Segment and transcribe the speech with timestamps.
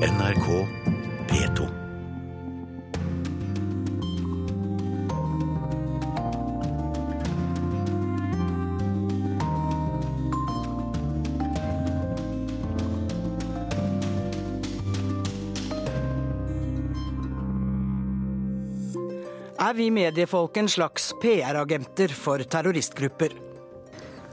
[0.00, 0.46] NRK
[1.28, 1.66] P2.
[19.60, 23.36] Er vi mediefolk en slags PR-agenter for terroristgrupper?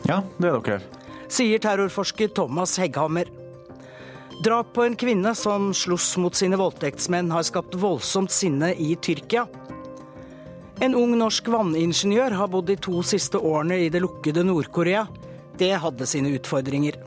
[0.07, 0.79] Ja, det er dere.
[1.27, 3.46] Sier terrorforsker Thomas Hegghammer.
[4.43, 9.47] Drap på en kvinne som sloss mot sine voldtektsmenn, har skapt voldsomt sinne i Tyrkia.
[10.79, 15.07] En ung norsk vanningeniør har bodd de to siste årene i det lukkede Nord-Korea.
[15.57, 16.99] Det hadde sine utfordringer.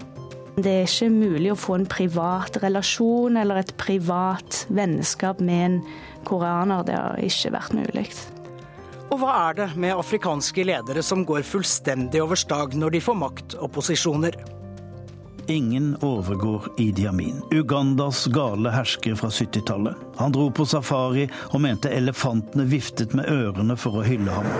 [0.59, 5.81] Det er ikke mulig å få en privat relasjon eller et privat vennskap med en
[6.27, 6.83] koreaner.
[6.89, 8.09] Det har ikke vært mulig.
[9.11, 13.23] Og hva er det med afrikanske ledere som går fullstendig over stag når de får
[13.23, 14.35] makt og posisjoner?
[15.51, 19.97] Ingen overgår Idi Amin, Ugandas gale hersker fra 70-tallet.
[20.17, 24.47] Han dro på safari og mente elefantene viftet med ørene for å hylle ham.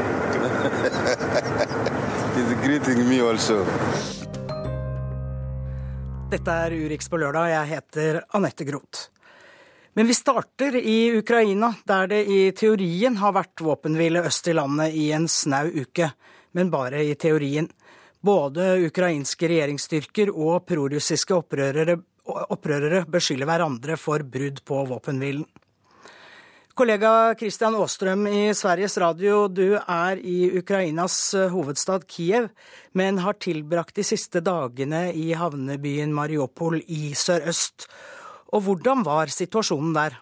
[6.31, 7.53] Dette er Urix på lørdag.
[7.55, 9.07] Jeg heter Anette Groth.
[9.95, 14.91] Men vi starter i Ukraina, der det i teorien har vært våpenhvile øst i landet
[14.99, 16.11] i en snau uke.
[16.51, 17.71] Men bare i teorien.
[18.21, 21.97] Både ukrainske regjeringsstyrker og prorussiske opprørere,
[22.29, 25.47] opprørere beskylder hverandre for brudd på våpenhvilen.
[26.77, 31.17] Kollega Kristian Aastrøm i Sveriges Radio, du er i Ukrainas
[31.53, 32.47] hovedstad Kiev,
[32.97, 37.89] men har tilbrakt de siste dagene i havnebyen Mariupol i sørøst.
[38.53, 40.17] Og hvordan var situasjonen der?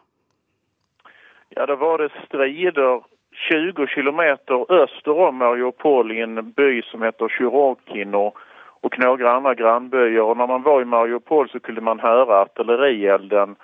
[1.54, 3.04] Ja, det var strider
[3.38, 4.20] 20 km
[4.68, 8.38] öster om Mariupol i en by som heter Sjurokin och,
[8.80, 10.22] och några andra grannbyar.
[10.22, 13.56] Och när man var i Mariupol så kunde man höra artillerielden.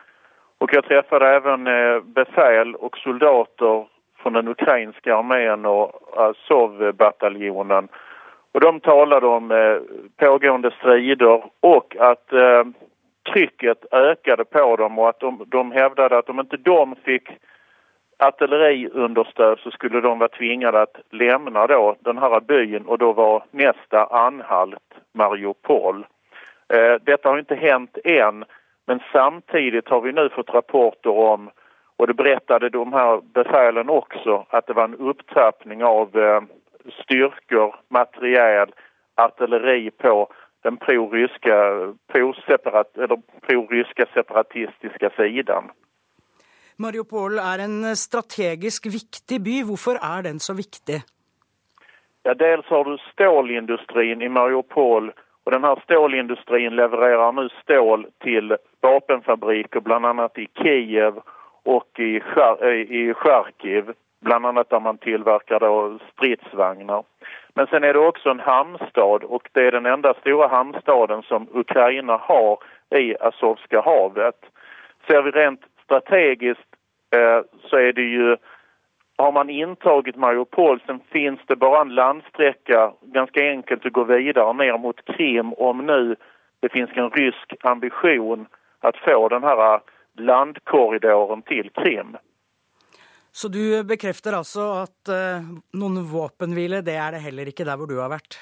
[0.59, 3.87] Och jag träffade även eh, befäl och soldater
[4.19, 7.89] från den ukrainska armén och Azov-bataljonen.
[8.53, 9.77] Och de talade om eh,
[10.17, 12.65] pågående strider och att eh,
[13.33, 17.29] trycket ökade på dem och att de, de hävdade att om inte de fick
[18.19, 24.05] artilleriunderstöd så skulle de vara tvingade att lämna då den här byn och var nästa
[24.05, 26.07] anhalt Mariupol.
[26.69, 28.45] Eh, detta har inte hänt än
[28.87, 31.51] men samtidigt har vi nu fått rapporter om
[31.97, 36.43] och det berättade de här befälen också att det var en upptrappning av eh,
[37.03, 38.69] styrkor, materiel,
[39.15, 40.29] artilleri på
[40.63, 42.93] den pro-ryska pro-separat,
[43.47, 45.65] pro-ryska separatistiska sidan.
[46.79, 49.61] Mariupol er en strategisk viktig by.
[49.69, 51.03] Hvorfor er den så viktig?
[52.25, 55.13] Ja, dels har du stålindustrien i Mariupol
[55.45, 60.29] Og den her Stålindustrien levererer nå stål til vapenfabriker bl.a.
[60.41, 61.21] i Kiev
[61.69, 62.15] og i,
[63.01, 63.93] i Charkiv,
[64.25, 65.61] bland der man tilverker
[66.13, 67.05] stridsvogner.
[67.55, 71.49] Men sen er det også en hamnstad og det er den enda store hamnstaden som
[71.53, 72.65] Ukraina har
[72.97, 74.41] i Azovska havet.
[75.07, 76.71] Ser vi rent strategiskt
[77.17, 77.41] eh,
[77.71, 78.37] så är det ju
[79.17, 84.53] har man intagit Mariupol sen finns det bara en landsträcka ganska enkelt att gå vidare
[84.53, 86.17] ner mot Krim om nu
[86.61, 88.47] det finns en rysk ambition
[88.81, 89.81] att få den här
[90.19, 92.17] landkorridoren till Krim.
[93.33, 97.91] Så du bekrefter altså at eh, noen vapenvila det er det heller ikke der hvor
[97.91, 98.39] du har vært?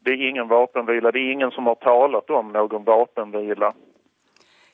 [0.00, 3.72] Det er ingen vapenvila, Det er ingen som har talat om noen våpenhvile.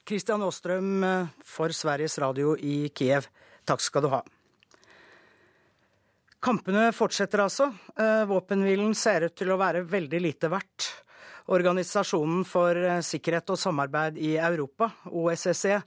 [0.04, 1.04] Kristian Aastrøm
[1.48, 3.25] for Sveriges Radio i Kiev,
[3.65, 4.20] takk skal du ha.
[6.44, 7.70] Kampene fortsetter altså.
[8.28, 10.91] Våpenhvilen ser ut til å være veldig lite verdt.
[11.56, 15.81] Organisasjonen for sikkerhet og samarbeid i Europa, OSSE,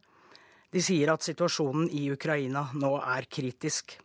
[0.74, 4.00] de sier at situasjonen i Ukraina nå er kritisk.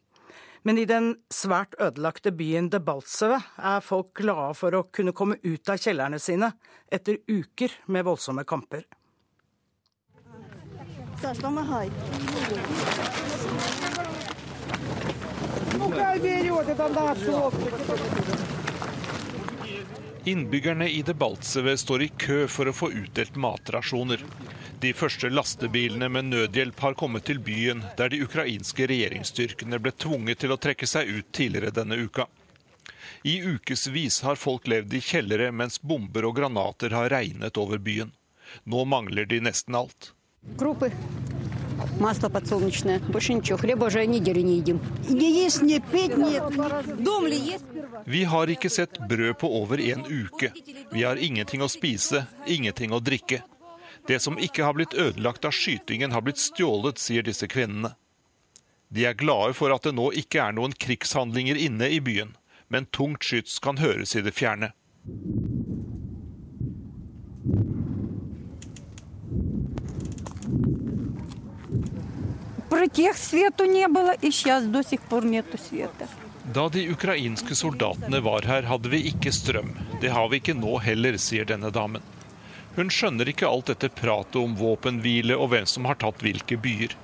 [0.63, 5.73] Men i den svært ødelagte byen Debaltseve er folk glade for å kunne komme ut
[5.73, 6.53] av kjellerne sine
[6.93, 8.85] etter uker med voldsomme kamper.
[20.25, 24.25] Innbyggerne i Debaltseve står i kø for å få utdelt matrasjoner.
[24.83, 30.43] De første lastebilene med nødhjelp har kommet til byen, der de ukrainske regjeringsstyrkene ble tvunget
[30.43, 32.27] til å trekke seg ut tidligere denne uka.
[33.23, 38.11] I ukevis har folk levd i kjellere mens bomber og granater har regnet over byen.
[38.67, 40.11] Nå mangler de nesten alt.
[40.58, 40.92] Крупы,
[42.00, 43.58] масло подсолнечное, больше ничего.
[43.58, 44.80] Хлеба уже неделю не едим.
[45.10, 46.44] Не есть, не пить, нет.
[47.04, 47.66] Дом ли есть?
[48.06, 50.52] Vi har ikke sett brød på over en uke.
[50.92, 53.42] Vi har ingenting å spise, ingenting å drikke.
[54.08, 57.96] Det som ikke har blitt ødelagt av skytingen, har blitt stjålet, sier disse kvinnene.
[58.88, 62.38] De er glade for at det nå ikke er noen krigshandlinger inne i byen,
[62.72, 64.72] men tungt skyts kan høres i det fjerne.
[76.57, 79.75] Da de ukrainske soldatene var her, hadde vi ikke strøm.
[80.01, 82.01] Det har vi ikke nå heller, sier denne damen.
[82.79, 86.97] Hun skjønner ikke alt dette pratet om våpenhvile og hvem som har tatt hvilke byer.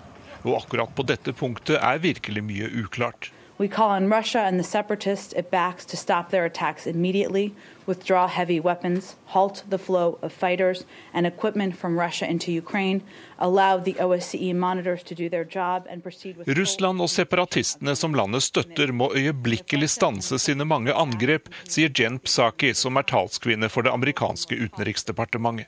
[0.46, 3.28] Og akkurat på dette punktet er virkelig mye uklart.
[3.58, 7.56] We call on Russia and the separatists it backs to stop their attacks immediately,
[7.86, 13.02] withdraw heavy weapons, halt the flow of fighters and equipment from Russia into Ukraine,
[13.36, 18.14] allow the OSCE monitors to do their job and proceed with Russland og separatistene som
[18.14, 23.82] landet støtter, må øyeblikkelig stanse sine mange angrep, sier Jen Psaki, som er talskvinne for
[23.82, 25.66] det amerikanske utenriksdepartementet.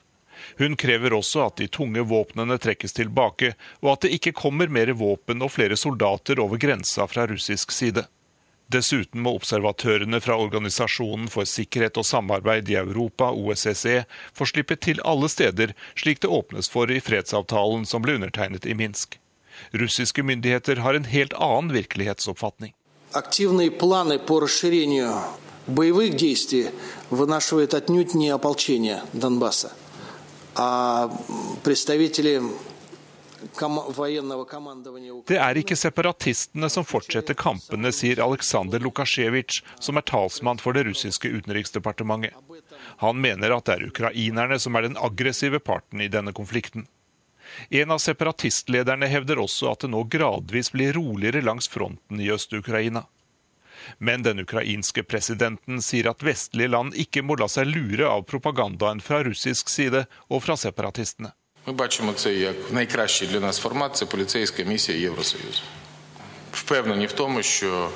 [0.57, 3.53] Hun krever også at de tunge våpnene trekkes tilbake,
[3.83, 8.05] og at det ikke kommer mer våpen og flere soldater over grensa fra russisk side.
[8.71, 15.03] Dessuten må observatørene fra Organisasjonen for sikkerhet og samarbeid i Europa, OSSE, få slippe til
[15.05, 19.19] alle steder, slik det åpnes for i fredsavtalen som ble undertegnet i Minsk.
[19.71, 22.73] Russiske myndigheter har en helt annen virkelighetsoppfatning.
[23.13, 25.13] Активные планы по расширению
[25.67, 26.71] боевых действий
[27.09, 29.71] вынашивает отнюдь не ополчение Донбасса
[35.26, 40.84] det er ikke separatistene som fortsetter kampene, sier Aleksandr Lukasjevitsj, som er talsmann for det
[40.90, 42.36] russiske utenriksdepartementet.
[43.00, 46.86] Han mener at det er ukrainerne som er den aggressive parten i denne konflikten.
[47.68, 53.06] En av separatistlederne hevder også at det nå gradvis blir roligere langs fronten i Øst-Ukraina.
[53.99, 59.01] Men den ukrainske presidenten sier at vestlige land ikke må la seg lure av propagandaen
[59.01, 61.31] fra russisk side og fra separatistene.
[61.67, 65.61] Ми бачимо це як найкращий для нас формат це поліцейська місія Євросоюзу.
[66.51, 67.89] Впевнені в тому, що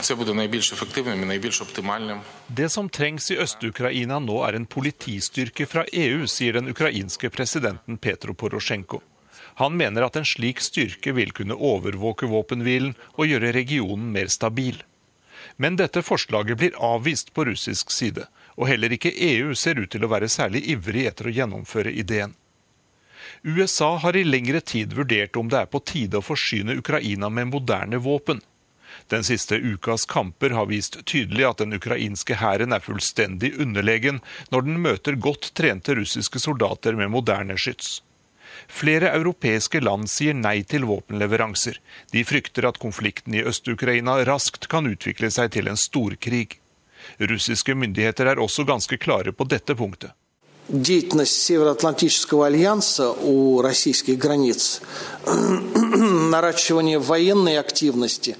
[0.00, 2.20] це буде найбільш ефективним і найбільш оптимальним.
[2.50, 7.96] Det som trengs i Øst-Ukraina nå er en politistyrke fra EU, sier den ukrainske presidenten
[7.96, 9.02] Petro Porosjenko.
[9.57, 14.83] Han mener at en slik styrke vil kunne overvåke våpenhvilen og gjøre regionen mer stabil.
[15.57, 20.05] Men dette forslaget blir avvist på russisk side, og heller ikke EU ser ut til
[20.05, 22.35] å være særlig ivrig etter å gjennomføre ideen.
[23.41, 27.49] USA har i lengre tid vurdert om det er på tide å forsyne Ukraina med
[27.49, 28.41] moderne våpen.
[29.09, 34.21] Den siste ukas kamper har vist tydelig at den ukrainske hæren er fullstendig underlegen
[34.53, 38.03] når den møter godt trente russiske soldater med moderne skyts.
[38.68, 41.78] Flere europeiske land sier nei til våpenleveranser.
[42.12, 46.58] De frykter at konflikten i Øst-Ukraina raskt kan utvikle seg til en storkrig.
[47.20, 50.12] Russiske myndigheter er også ganske klare på dette punktet.
[50.68, 54.80] Деятельность Североатлантического альянса у российских границ,
[55.26, 58.36] наращивание военной активности,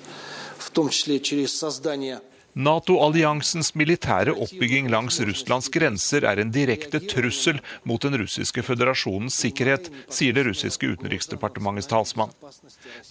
[0.57, 2.21] в том числе через создание
[2.58, 9.92] Nato-alliansens militære oppbygging langs Russlands grenser er en direkte trussel mot den russiske føderasjonens sikkerhet,
[10.10, 12.34] sier det russiske utenriksdepartementets talsmann.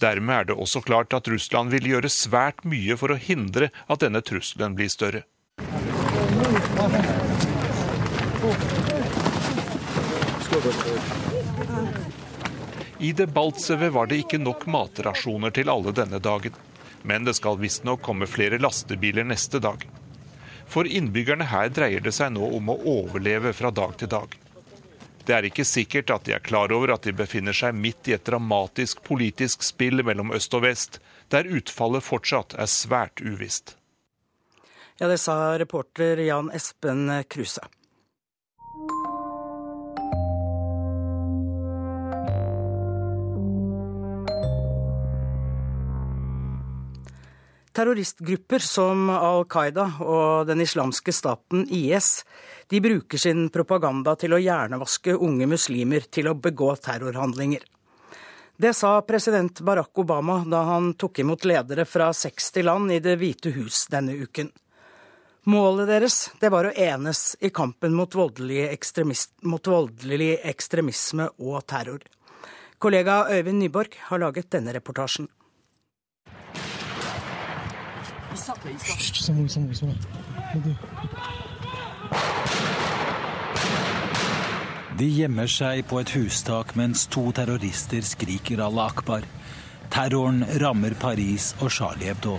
[0.01, 4.03] Dermed er det også klart at Russland vil gjøre svært mye for å hindre at
[4.03, 5.23] denne trusselen blir større.
[12.99, 16.65] I Debaltseve var det ikke nok matrasjoner til alle denne dagen
[17.07, 19.85] men det skal visstnok komme flere lastebiler neste dag.
[20.67, 24.35] For innbyggerne her dreier det seg nå om å overleve fra dag til dag.
[25.27, 28.15] Det er ikke sikkert at de er klar over at de befinner seg midt i
[28.15, 30.99] et dramatisk politisk spill mellom øst og vest,
[31.31, 33.75] der utfallet fortsatt er svært uvisst.
[34.99, 37.67] Ja, det sa reporter Jan Espen Kruse.
[47.77, 52.23] Terroristgrupper som Al Qaida og den islamske staten IS
[52.73, 57.61] de bruker sin propaganda til å hjernevaske unge muslimer til å begå terrorhandlinger.
[58.57, 63.13] Det sa president Barack Obama da han tok imot ledere fra 60 land i Det
[63.21, 64.49] hvite hus denne uken.
[65.45, 68.73] Målet deres det var å enes i kampen mot voldelig,
[69.45, 72.01] mot voldelig ekstremisme og terror.
[72.81, 75.29] Kollega Øyvind Nyborg har laget denne reportasjen.
[84.97, 89.27] De gjemmer seg på et hustak mens to terrorister skriker Allah akbar.
[89.93, 92.37] Terroren rammer Paris og Charlie Hebdo.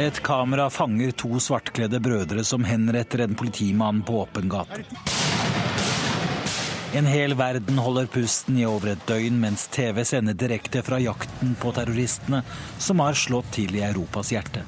[0.00, 4.84] Et kamera fanger to svartkledde brødre som henretter en politimann på åpen gate.
[6.92, 11.54] En hel verden holder pusten i over et døgn mens TV sender direkte fra jakten
[11.56, 12.42] på terroristene
[12.76, 14.60] som har slått til i Europas hjerte.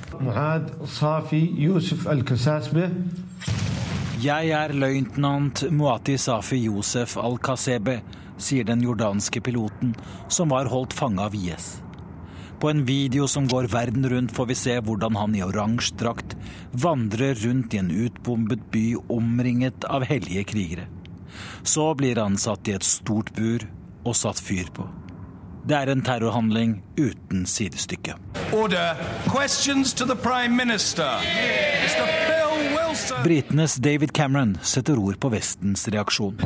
[4.25, 7.99] Jeg er løytnant Muati Safi Josef al-Kasebe,
[8.41, 9.93] sier den jordanske piloten
[10.33, 11.75] som var holdt fange av IS.
[12.57, 16.39] På en video som går verden rundt, får vi se hvordan han i oransje drakt
[16.73, 20.89] vandrer rundt i en utbombet by omringet av hellige krigere.
[21.63, 23.67] Så blir han satt i et stort bur
[24.05, 24.89] og satt fyr på.
[25.65, 28.15] Det er en terrorhandling uten sidestykke.
[28.53, 28.97] Order.
[29.37, 31.09] Questions to the Prime Minister.
[31.85, 32.05] Mr.
[32.27, 33.23] Phil Wilson.
[33.25, 36.41] Britenes David Cameron setter ord på Vestens reaksjon.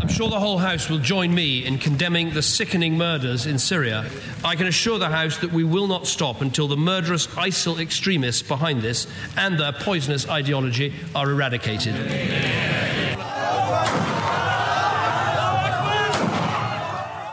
[0.00, 4.04] I'm sure the whole House will join me in condemning the sickening murders in Syria.
[4.44, 8.42] I can assure the House that we will not stop until the murderous ISIL extremists
[8.42, 9.06] behind this
[9.36, 12.89] and their poisonous ideology are eradicated.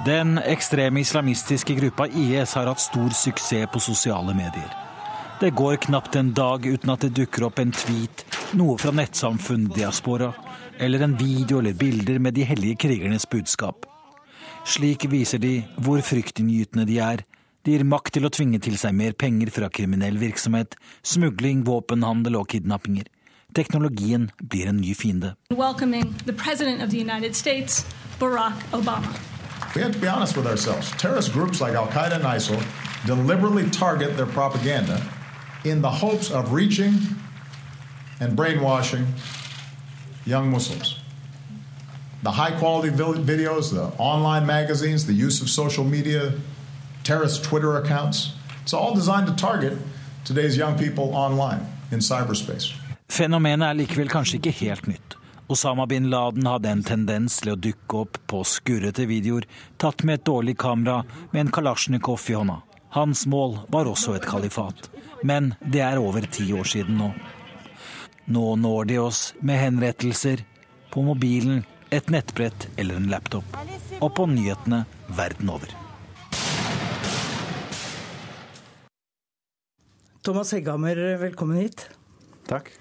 [0.08, 4.70] Den ekstreme islamistiske gruppa IS har hatt stor suksess på sosiale medier.
[5.42, 8.24] Det går knapt en dag uten at det dukker opp en tweet,
[8.56, 10.32] noe fra nettsamfunn diaspora,
[10.80, 13.84] eller en video eller bilder med de hellige krigernes budskap.
[14.64, 17.28] Slik viser de hvor fryktinngytende de er.
[17.68, 22.40] De gir makt til å tvinge til seg mer penger fra kriminell virksomhet, smugling, våpenhandel
[22.40, 23.12] og kidnappinger.
[23.60, 25.36] Teknologien blir en ny fiende.
[28.22, 29.37] Barack Obama.
[29.76, 30.92] We have to be honest with ourselves.
[30.92, 32.62] Terrorist groups like Al Qaeda and ISIL
[33.06, 35.02] deliberately target their propaganda
[35.64, 36.94] in the hopes of reaching
[38.20, 39.06] and brainwashing
[40.26, 41.00] young Muslims.
[42.24, 46.34] The high quality videos, the online magazines, the use of social media,
[47.04, 48.34] terrorist Twitter accounts,
[48.64, 49.78] it's all designed to target
[50.26, 52.74] today's young people online in cyberspace.
[53.10, 55.16] Fenomenet er likevel kanskje ikke helt nytt.
[55.48, 59.46] Osama bin Laden hadde en tendens til å dukke opp på skurrete videoer
[59.80, 62.58] tatt med et dårlig kamera med en kalasjnikov i hånda.
[62.98, 64.90] Hans mål var også et kalifat.
[65.24, 67.08] Men det er over ti år siden nå.
[68.28, 70.44] Nå når de oss med henrettelser
[70.92, 71.64] på mobilen,
[71.96, 73.48] et nettbrett eller en laptop.
[74.04, 74.84] Og på nyhetene
[75.16, 75.72] verden over.
[80.28, 81.88] Thomas Hegghammer, velkommen hit.
[82.52, 82.74] Takk.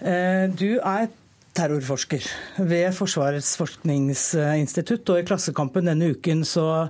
[0.00, 1.10] Du er
[1.56, 2.24] terrorforsker
[2.62, 6.88] ved Forsvarets forskningsinstitutt, og i Klassekampen denne uken så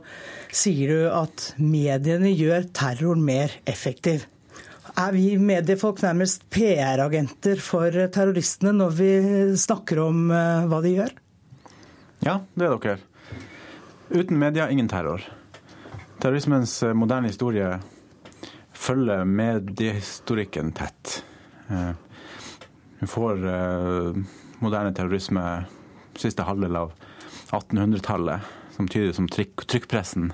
[0.53, 4.27] sier du at mediene gjør terroren mer effektiv.
[4.99, 9.11] Er vi mediefolk nærmest PR-agenter for terroristene når vi
[9.61, 11.15] snakker om hva de gjør?
[12.27, 12.99] Ja, det er dere.
[14.11, 15.23] Uten media, ingen terror.
[16.21, 17.79] Terrorismens moderne historie
[18.77, 21.23] følger mediehistorikken tett.
[23.01, 23.47] Vi får
[24.65, 25.45] moderne terrorisme
[26.21, 26.93] siste halvdel av
[27.51, 28.41] 1800-tallet,
[28.77, 30.31] samtidig som trykk, trykkpressen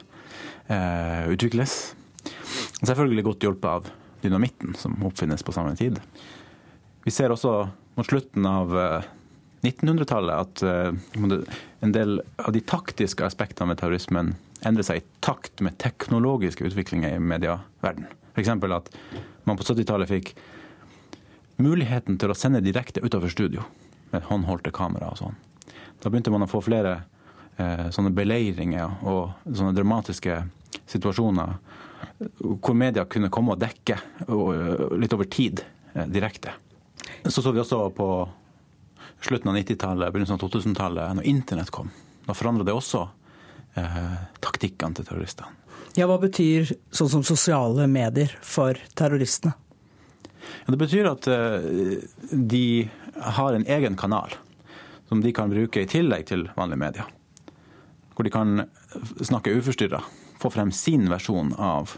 [0.69, 1.95] eh, utvikles.
[2.83, 3.91] Selvfølgelig godt hjulpet av
[4.23, 6.01] dynamitten, som oppfinnes på samme tid.
[7.07, 7.53] Vi ser også
[7.97, 8.75] mot slutten av
[9.67, 10.91] 1900-tallet at eh,
[11.81, 14.35] en del av de taktiske aspektene med terrorismen
[14.67, 18.13] endrer seg i takt med teknologiske utviklinger i medieverdenen.
[18.37, 18.53] F.eks.
[18.53, 18.93] at
[19.49, 20.35] man på 70-tallet fikk
[21.63, 23.65] muligheten til å sende direkte utover studio
[24.25, 25.37] håndholdte kamera og sånn.
[26.03, 26.99] Da begynte man å få flere
[27.57, 30.43] eh, sånne beleiringer og sånne dramatiske
[30.87, 31.57] situasjoner
[32.41, 35.63] hvor media kunne komme og dekke og, litt over tid
[35.95, 36.55] eh, direkte.
[37.27, 38.09] Så så vi også på
[39.21, 41.91] slutten av 90-tallet, begynnelsen av 2000-tallet, når internett kom.
[42.27, 43.07] Da forandra det også
[43.79, 45.53] eh, taktikkene til terroristene.
[45.97, 49.55] Ja, Hva betyr sånn som sosiale medier for terroristene?
[50.37, 51.65] Ja, det betyr at eh,
[52.31, 52.67] de
[53.21, 54.35] har en egen kanal
[55.09, 57.11] som de kan bruke i tillegg til vanlige medier.
[58.17, 58.65] Hvor de kan
[59.21, 60.01] snakke uforstyrra,
[60.41, 61.95] få frem sin versjon av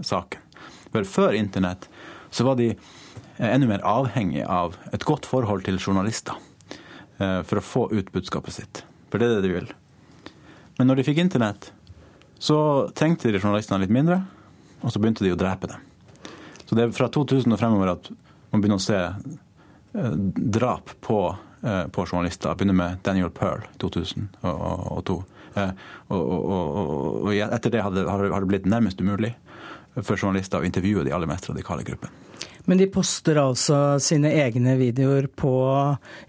[0.00, 0.40] saken.
[0.92, 1.88] For før internett
[2.30, 2.74] så var de
[3.42, 6.38] enda mer avhengig av et godt forhold til journalister
[7.18, 8.84] for å få ut budskapet sitt.
[9.10, 9.72] For det er det de vil.
[10.78, 11.70] Men når de fikk internett,
[12.38, 14.20] så trengte de journalistene litt mindre,
[14.82, 15.82] og så begynte de å drepe dem.
[16.64, 18.10] Så det er fra 2000 og fremover at
[18.52, 18.98] man begynner å se
[19.94, 21.18] drap på,
[21.92, 22.54] på journalister.
[22.58, 25.14] Begynner med Daniel Pearl 2002.
[25.14, 25.24] Og,
[26.08, 26.78] og, og,
[27.22, 29.34] og, etter det har det, har det blitt nærmest umulig
[30.02, 32.24] for journalister å intervjue de aller mest radikale gruppene.
[32.64, 35.52] Men de poster altså sine egne videoer på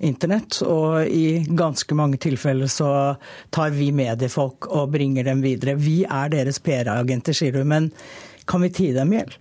[0.03, 2.89] internett, og i ganske mange tilfeller så
[3.55, 5.77] tar vi mediefolk og bringer dem videre.
[5.79, 7.87] Vi er deres PR-agenter, sier du, men
[8.45, 9.31] kan vi tie dem i hjel?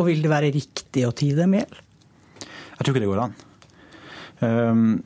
[0.00, 1.80] Og vil det være riktig å tie dem i hjel?
[2.82, 3.34] Jeg tror ikke det går an.
[4.42, 5.04] Um,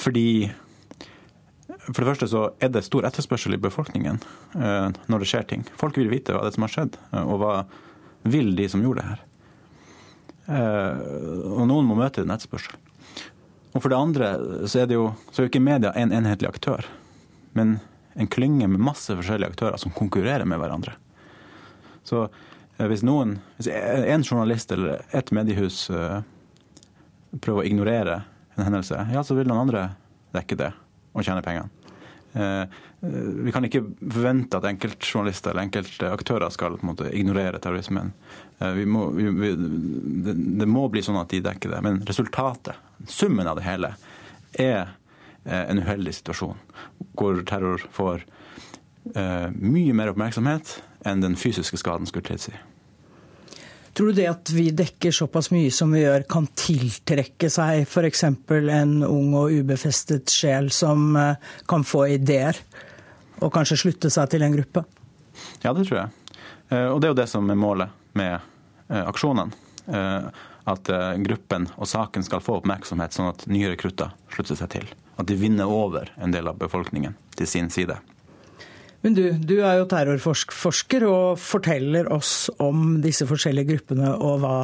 [0.00, 0.50] fordi
[1.90, 4.20] For det første så er det stor etterspørsel i befolkningen
[4.54, 5.62] eh, når det skjer ting.
[5.80, 7.54] Folk vil vite hva det er som har skjedd, eh, og hva
[8.30, 9.22] vil de som gjorde det her.
[10.54, 11.00] Eh,
[11.50, 12.78] og noen må møte den etterspørselen.
[13.72, 14.30] Og for det andre
[14.70, 16.86] så er det jo, så er ikke media en enhetlig aktør,
[17.58, 17.78] men
[18.14, 20.94] en klynge med masse forskjellige aktører som konkurrerer med hverandre.
[22.06, 22.28] Så
[22.78, 25.88] hvis noen, hvis en journalist eller et mediehus
[27.38, 28.22] prøver å ignorere
[28.56, 29.90] en hendelse, ja, så vil noen andre
[30.34, 30.72] dekke det
[31.14, 31.70] og tjene pengene.
[32.32, 32.64] Eh,
[33.44, 38.12] vi kan ikke forvente at enkeltjournalister eller enkelte aktører skal måte, ignorere terrorismen.
[38.58, 41.80] Eh, vi må, vi, det, det, må bli sånn at de dekker det.
[41.86, 43.94] Men resultatet, summen av det hele,
[44.52, 44.92] er
[45.44, 46.60] eh, en uheldig situasjon
[47.18, 48.26] hvor terror får
[49.10, 50.74] mye mer oppmerksomhet
[51.08, 52.52] enn den fysiske skaden skulle tilsi.
[54.00, 58.22] Tror du det at vi dekker såpass mye som vi gjør, kan tiltrekke seg f.eks.
[58.24, 62.56] en ung og ubefestet sjel som eh, kan få ideer,
[63.44, 64.86] og kanskje slutte seg til en gruppe?
[65.60, 66.40] Ja, det tror jeg.
[66.70, 69.52] Eh, og det er jo det som er målet med eh, aksjonene.
[70.70, 70.88] At
[71.20, 74.88] gruppen og saken skal få oppmerksomhet, sånn at nye rekrutter slutter seg til.
[75.20, 78.00] At de vinner over en del av befolkningen til sin side.
[79.00, 84.56] Men du, du er jo terrorforsker og forteller oss om disse forskjellige gruppene og hva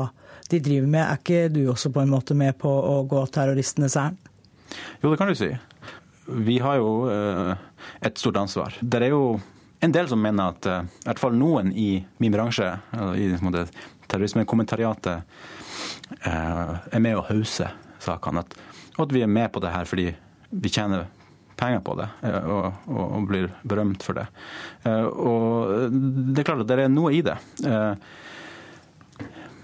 [0.50, 1.02] de driver med.
[1.06, 4.20] Er ikke du også på en måte med på å gå terroristenes ærend?
[5.00, 5.50] Jo, det kan du si.
[6.26, 7.52] Vi har jo eh,
[8.04, 8.76] et stort ansvar.
[8.82, 9.38] Det er jo
[9.84, 11.90] en del som mener at eh, i hvert fall noen i
[12.22, 12.68] min bransje,
[13.16, 13.30] i
[14.10, 15.36] terrorismekommentariatet,
[16.20, 17.70] eh, er med å hause
[18.02, 18.42] sakene.
[18.42, 18.56] At,
[19.00, 20.10] at vi er med på det her fordi
[20.50, 21.06] vi tjener
[21.56, 24.26] penger på det eh, og, og, og, blir berømt for det.
[24.84, 27.36] Eh, og det er klart at det er noe i det.
[27.66, 27.92] Eh,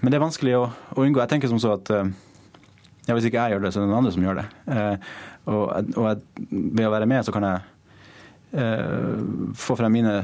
[0.01, 0.63] men det er vanskelig å,
[0.97, 1.21] å unngå.
[1.21, 4.01] Jeg tenker som så at ja, hvis ikke jeg gjør det, så er det noen
[4.01, 4.45] andre som gjør det.
[5.47, 5.63] Og,
[5.99, 6.03] og
[6.49, 7.57] ved å være med, så kan jeg
[9.59, 10.17] få frem mine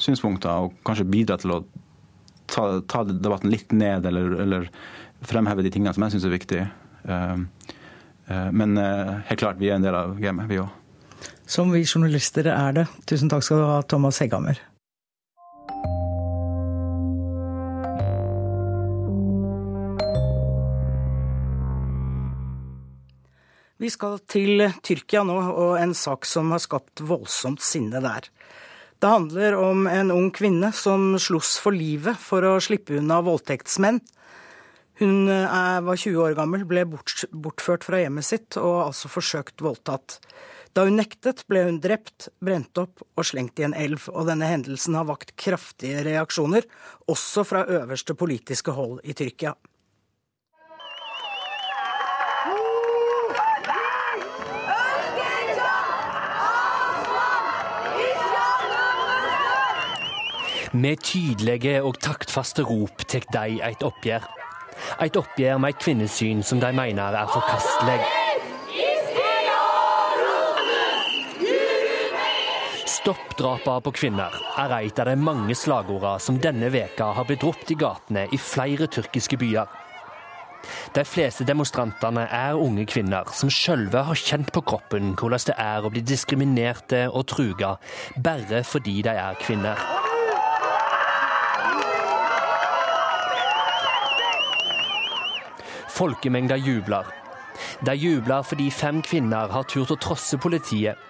[0.00, 1.60] synspunkter og kanskje bidra til å
[2.48, 4.68] ta, ta debatten litt ned, eller, eller,
[5.28, 6.66] fremheve de tingene som jeg syns er viktige.
[8.56, 10.79] Men helt klart, vi er en del av gamet, vi òg
[11.50, 12.86] som vi journalister er det.
[13.10, 14.60] Tusen takk skal du ha, Thomas Hegghammer.
[23.80, 28.28] Vi skal til Tyrkia nå, og en sak som har skapt voldsomt sinne der.
[29.00, 34.02] Det handler om en ung kvinne som sloss for livet for å slippe unna voldtektsmenn.
[35.00, 40.18] Hun var 20 år gammel, ble bortført fra hjemmet sitt og altså forsøkt voldtatt.
[40.70, 44.46] Da hun nektet, ble hun drept, brent opp og slengt i en elv, og denne
[44.46, 46.68] hendelsen har vakt kraftige reaksjoner,
[47.10, 49.56] også fra øverste politiske hold i Tyrkia.
[60.70, 64.22] Med tydelige og taktfaste rop tar de et oppgjør.
[65.02, 68.19] Et oppgjør med et kvinnesyn som de mener er forkastelig.
[73.00, 77.46] Stopp drapene på kvinner er et av de mange slagordene som denne veka har blitt
[77.46, 79.70] ropt i gatene i flere tyrkiske byer.
[80.92, 85.80] De fleste demonstrantene er unge kvinner som sjølve har kjent på kroppen hvordan det er
[85.80, 87.72] å bli diskriminerte og truga
[88.20, 89.80] bare fordi de er kvinner.
[95.96, 97.08] Folkemengda jubler.
[97.80, 101.08] De jubler fordi fem kvinner har turt å trosse politiet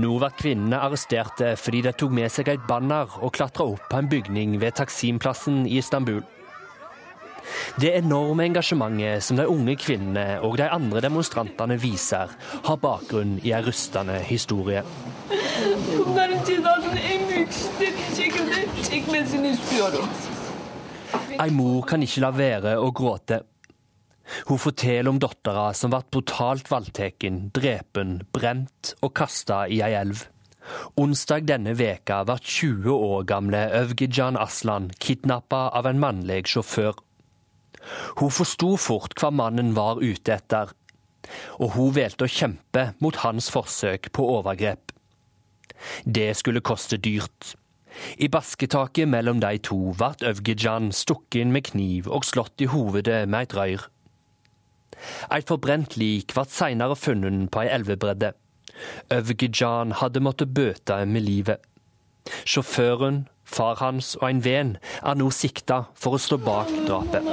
[0.00, 4.00] nå ble kvinnene arresterte fordi de tok med seg et banner og klatra opp på
[4.00, 6.22] en bygning ved Taksimplassen i Istanbul.
[7.80, 12.32] Det enorme engasjementet som de unge kvinnene og de andre demonstrantene viser,
[12.66, 14.82] har bakgrunn i en rystende historie.
[21.40, 23.40] Ei mor kan ikke la være å gråte.
[24.48, 30.26] Hun forteller om dattera som ble brutalt voldtatt, drepen, brent og kasta i ei elv.
[31.00, 36.98] Onsdag denne veka ble 20 år gamle Øvgijan Aslan kidnappa av en mannlig sjåfør.
[38.20, 40.74] Hun forsto fort hva mannen var ute etter,
[41.58, 44.92] og hun valgte å kjempe mot hans forsøk på overgrep.
[46.04, 47.54] Det skulle koste dyrt.
[48.22, 53.24] I basketaket mellom de to ble Øvgijan stukket inn med kniv og slått i hovedet
[53.28, 53.88] med et røyr.
[55.30, 58.32] Et forbrent lik ble senere funnet på ei elvebredde.
[59.12, 61.58] Øvgijan hadde måttet bøte med livet.
[62.44, 67.24] Sjåføren, far hans og en venn er nå sikta for å stå bak drapet.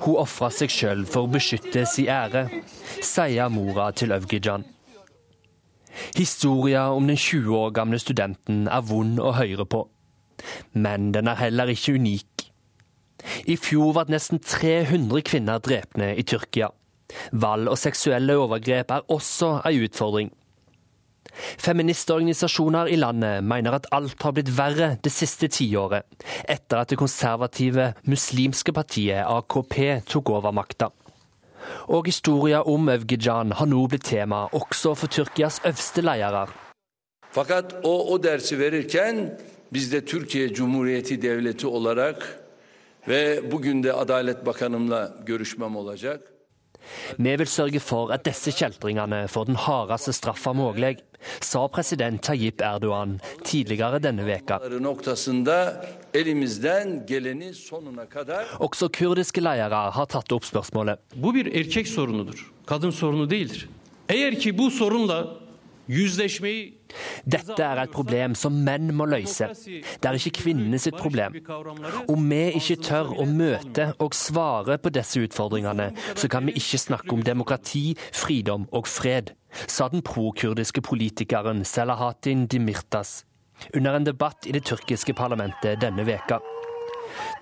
[0.00, 2.46] Hun ofra seg sjøl for å beskytte sin ære,
[3.04, 4.64] sier mora til Øvgijan.
[6.16, 9.84] Historia om den 20 år gamle studenten er vond å høre på.
[10.72, 12.50] Men den er heller ikke unik.
[13.52, 16.70] I fjor ble nesten 300 kvinner drepne i Tyrkia.
[17.32, 20.30] Vold og seksuelle overgrep er også en utfordring.
[21.60, 26.06] Feministorganisasjoner i landet mener at alt har blitt verre det siste tiåret,
[26.48, 29.76] etter at det konservative muslimske partiet AKP
[30.10, 30.90] tok over makta.
[31.92, 36.48] Og historien om Øvgijan har nå blitt tema også for Tyrkias øverste ledere.
[37.30, 39.30] Fakat o o dersi verirken
[39.72, 42.40] biz de Türkiye Cumhuriyeti Devleti olarak
[43.08, 46.32] ve bugün de Adalet Bakanımla görüşmem olacak.
[47.18, 50.98] Vi vil sørge for at disse kjeltringene får den hardeste straffa mulig,
[51.40, 54.60] sa president Tayyip Erdogan tidligere denne veka.
[58.58, 60.98] Også kurdiske ledere har tatt opp spørsmålet.
[61.14, 62.52] Bu bir erkek sorunudur.
[62.66, 63.68] Kadın sorunu değildir.
[64.08, 65.28] Eğer ki bu sorunla
[65.88, 69.48] dette er et problem som menn må løse.
[69.50, 71.38] Det er ikke kvinnene sitt problem.
[72.08, 76.78] Om vi ikke tør å møte og svare på disse utfordringene, så kan vi ikke
[76.78, 79.34] snakke om demokrati, fridom og fred,
[79.66, 83.24] sa den prokurdiske politikeren Selahatin Dimirtas
[83.74, 86.40] under en debatt i det tyrkiske parlamentet denne veka.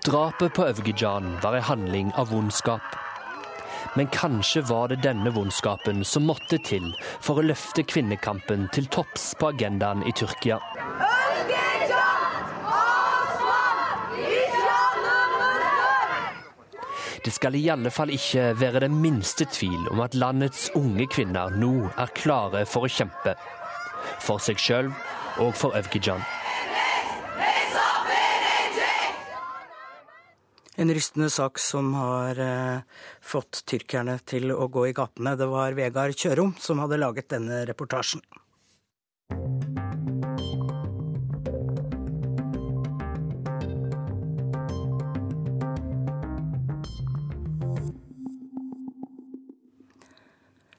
[0.05, 3.08] Drapet på Øvgijan var en handling av vondskap.
[3.95, 9.33] Men kanskje var det denne vondskapen som måtte til for å løfte kvinnekampen til topps
[9.39, 10.59] på agendaen i Tyrkia.
[17.25, 21.51] Det skal i alle fall ikke være den minste tvil om at landets unge kvinner
[21.51, 23.35] nå er klare for å kjempe.
[24.23, 24.93] For seg sjøl
[25.43, 26.23] og for Evgijan.
[30.79, 32.77] En rystende sak som har eh,
[33.21, 35.33] fått tyrkerne til å gå i gatene.
[35.35, 38.23] Det var Vegard Kjørom som hadde laget denne reportasjen.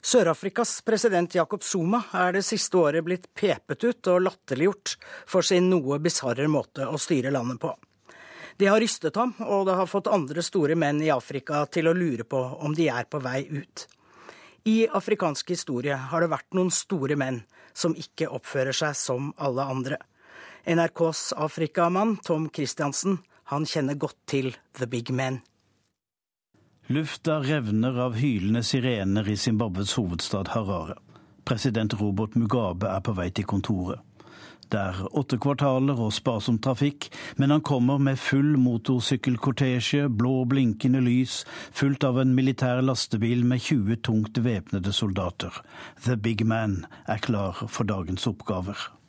[0.00, 4.96] Sør-Afrikas president Jacob Zuma er det siste året blitt pepet ut og latterliggjort
[5.28, 7.76] for sin noe bisarre måte å styre landet på.
[8.60, 11.94] Det har rystet ham, og det har fått andre store menn i Afrika til å
[11.96, 13.86] lure på om de er på vei ut.
[14.68, 17.38] I afrikansk historie har det vært noen store menn
[17.72, 19.96] som ikke oppfører seg som alle andre.
[20.68, 25.40] NRKs afrikamann Tom Christiansen, han kjenner godt til The Big Men.
[26.92, 30.98] Lufta revner av hylende sirener i Zimbabwes hovedstad Harare.
[31.48, 34.04] President Robert Mugabe er på vei til kontoret.
[34.70, 37.08] Det er åtte kvartaler og sparsom trafikk,
[37.42, 41.40] men han kommer med full motorsykkelkortesje, blå blinkende lys,
[41.74, 45.58] fulgt av en militær lastebil med 20 tungt væpnede soldater.
[46.06, 48.99] The Big Man er klar for dagens oppgaver.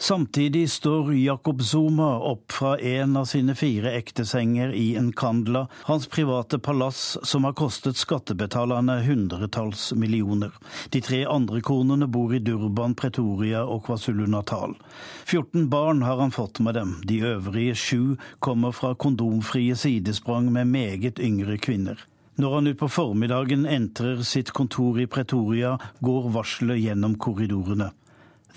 [0.00, 6.58] Samtidig står Jakob Zuma opp fra en av sine fire ektesenger i Nkandla, hans private
[6.58, 10.54] palass som har kostet skattebetalerne hundretalls millioner.
[10.94, 14.78] De tre andre konene bor i Durban, Pretoria og KwaZulu-Natal.
[15.26, 20.70] 14 barn har han fått med dem, de øvrige sju kommer fra kondomfrie sidesprang med
[20.70, 21.98] meget yngre kvinner.
[22.38, 27.90] Når han utpå formiddagen entrer sitt kontor i Pretoria, går varselet gjennom korridorene.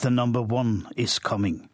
[0.02, 1.68] The number one is coming.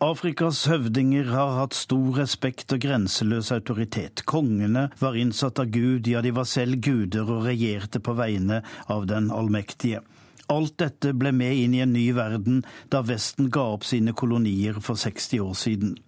[0.00, 4.22] Afrikas høvdinger har hatt stor respekt og grenseløs autoritet.
[4.24, 9.04] Kongene var innsatt av Gud, ja, de var selv guder og regjerte på vegne av
[9.10, 10.00] den allmektige.
[10.48, 14.80] Alt dette ble med inn i en ny verden da Vesten ga opp sine kolonier
[14.80, 15.98] for 60 år siden.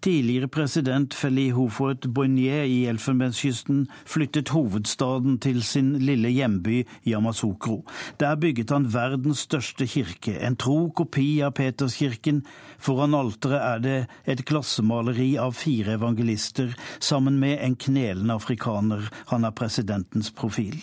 [0.00, 7.84] Tidligere president Feli Hofort Boignet i Elfenbenskysten flyttet hovedstaden til sin lille hjemby Yamasukro.
[8.20, 12.44] Der bygget han verdens største kirke, en tro kopi av Peterskirken.
[12.78, 13.96] Foran alteret er det
[14.30, 19.10] et glassmaleri av fire evangelister, sammen med en knelende afrikaner.
[19.32, 20.78] Han er presidentens profil.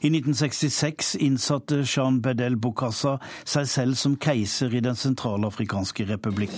[0.00, 6.54] I 1966 innsatte Jean Bedel Bokassa seg selv som keiser i Den sentralafrikanske republikk.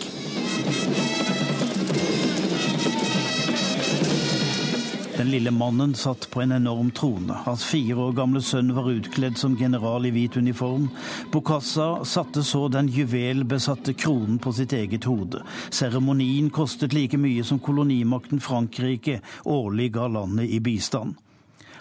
[5.22, 7.32] Den lille mannen satt på en enorm trone.
[7.44, 10.88] Hans fire år gamle sønn var utkledd som general i hvit uniform.
[11.30, 15.44] Bokassa satte så den juvelbesatte kronen på sitt eget hode.
[15.70, 21.14] Seremonien kostet like mye som kolonimakten Frankrike årlig ga landet i bistand.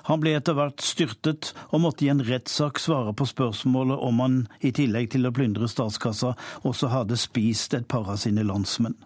[0.06, 4.42] Han ble etter hvert styrtet og måtte i en rettssak svare på spørsmålet om han
[4.62, 9.02] i tillegg til å plyndre statskassa også hadde spist et par av sine landsmenn.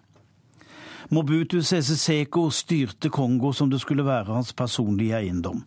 [1.06, 5.60] Mobutu Sese Seko styrte Kongo som det skulle være hans personlige eiendom.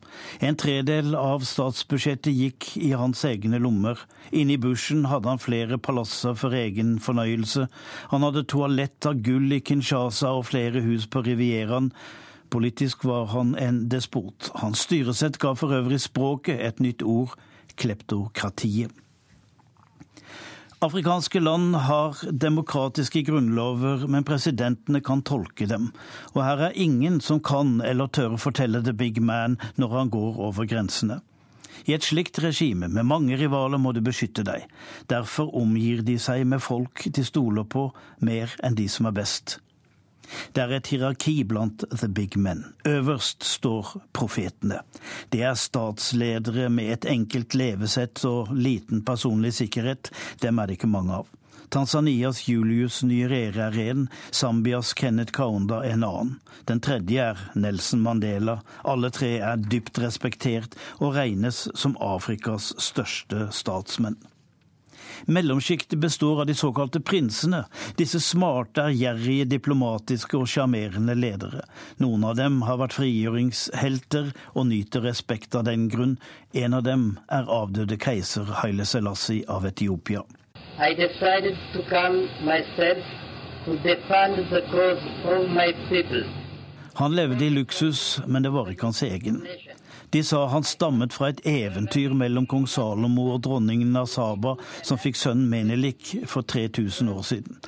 [0.44, 4.02] En tredel av statsbudsjettet gikk i hans egne lommer.
[4.36, 7.70] Inne i bushen hadde han flere palasser for egen fornøyelse.
[8.12, 11.94] Han hadde toalett av gull i Kinshasa og flere hus på Rivieraen.
[12.52, 14.52] Politisk var han en despot.
[14.60, 17.38] Hans styresett ga for øvrig språket et nytt ord
[17.80, 18.92] kleptokratiet.
[20.80, 25.90] Afrikanske land har demokratiske grunnlover, men presidentene kan tolke dem.
[26.32, 30.40] Og her er ingen som kan eller tør fortelle the big man når han går
[30.40, 31.20] over grensene.
[31.84, 34.70] I et slikt regime med mange rivaler må du beskytte deg.
[35.12, 37.90] Derfor omgir de seg med folk de stoler på
[38.24, 39.60] mer enn de som er best.
[40.54, 42.66] Det er et hierarki blant the big men.
[42.88, 44.82] Øverst står profetene.
[45.34, 50.12] Det er statsledere med et enkelt levesett og liten personlig sikkerhet.
[50.42, 51.28] Dem er det ikke mange av.
[51.70, 56.32] Tanzanias Julius Nyerere er en, Zambias Kenneth Kaunda en annen.
[56.66, 58.60] Den tredje er Nelson Mandela.
[58.84, 64.18] Alle tre er dypt respektert og regnes som Afrikas største statsmenn.
[65.26, 67.64] Mellomsjiktet består av de såkalte prinsene,
[67.98, 71.64] disse smarte, ærgjerrige, diplomatiske og sjarmerende ledere.
[72.04, 76.18] Noen av dem har vært frigjøringshelter og nyter respekt av den grunn.
[76.54, 80.24] En av dem er avdøde keiser Haile Selassie av Etiopia.
[80.80, 83.04] I decided to come myself
[83.66, 86.24] to defend the cause of my people.
[87.00, 89.44] Han levde i luksus, men det var ikke hans egen.
[90.10, 95.20] De sa han stammet fra et eventyr mellom kong Salomo og dronningen Nasaba, som fikk
[95.20, 97.60] sønnen Menelik for 3000 år siden.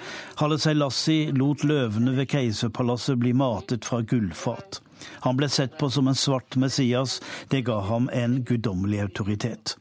[0.42, 4.82] Halle Seilassi lot løvene ved keiserpalasset bli matet fra gullfat.
[5.26, 7.20] Han ble sett på som en svart Messias.
[7.50, 9.78] Det ga ham en guddommelig autoritet.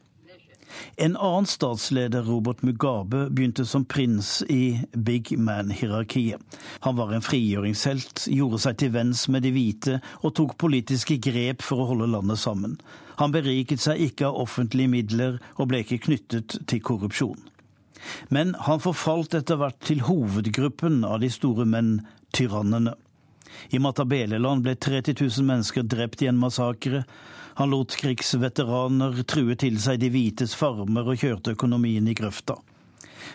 [0.95, 6.41] En annen statsleder, Robert Mugabe, begynte som prins i big man-hierarkiet.
[6.85, 11.65] Han var en frigjøringshelt, gjorde seg til venns med de hvite og tok politiske grep
[11.65, 12.77] for å holde landet sammen.
[13.21, 17.39] Han beriket seg ikke av offentlige midler og ble ikke knyttet til korrupsjon.
[18.33, 21.99] Men han forfalt etter hvert til hovedgruppen av de store menn,
[22.33, 22.95] tyrannene.
[23.75, 27.03] I Matabeleland ble 30 000 mennesker drept i en massakre.
[27.59, 32.57] Han lot krigsveteraner true til seg de hvites farmer og kjørte økonomien i grøfta.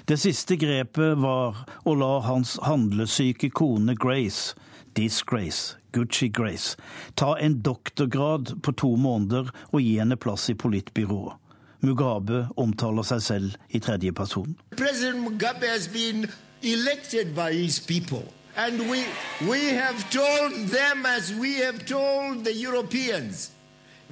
[0.07, 4.55] Det siste grepet var å la hans handlesyke kone Grace,
[4.94, 6.76] disgrace, Gucci Grace,
[7.14, 11.37] ta en doktorgrad på to måneder og gi henne plass i politbyrået.
[11.85, 14.57] Mugabe omtaler seg selv i tredje person.
[14.76, 16.26] President Mugabe has been
[16.62, 18.24] elected by his people.
[18.57, 19.05] And we,
[19.46, 23.50] we have told them, as we have told the Europeans,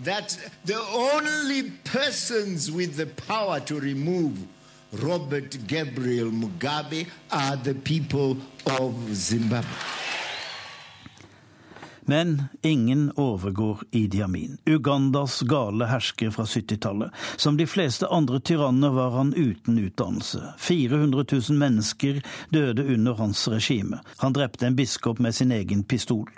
[0.04, 4.38] that the only persons with the power to remove
[4.92, 8.36] Robert Gabriel Mugabe are the people
[8.80, 9.70] of Zimbabwe.
[12.06, 17.10] Men ingen overgår Idi Amin, Ugandas gale hersker fra 70-tallet.
[17.36, 20.42] Som de fleste andre tyranner var han uten utdannelse.
[20.58, 23.98] 400 000 mennesker døde under hans regime.
[24.16, 26.28] Han drepte en biskop med sin egen pistol.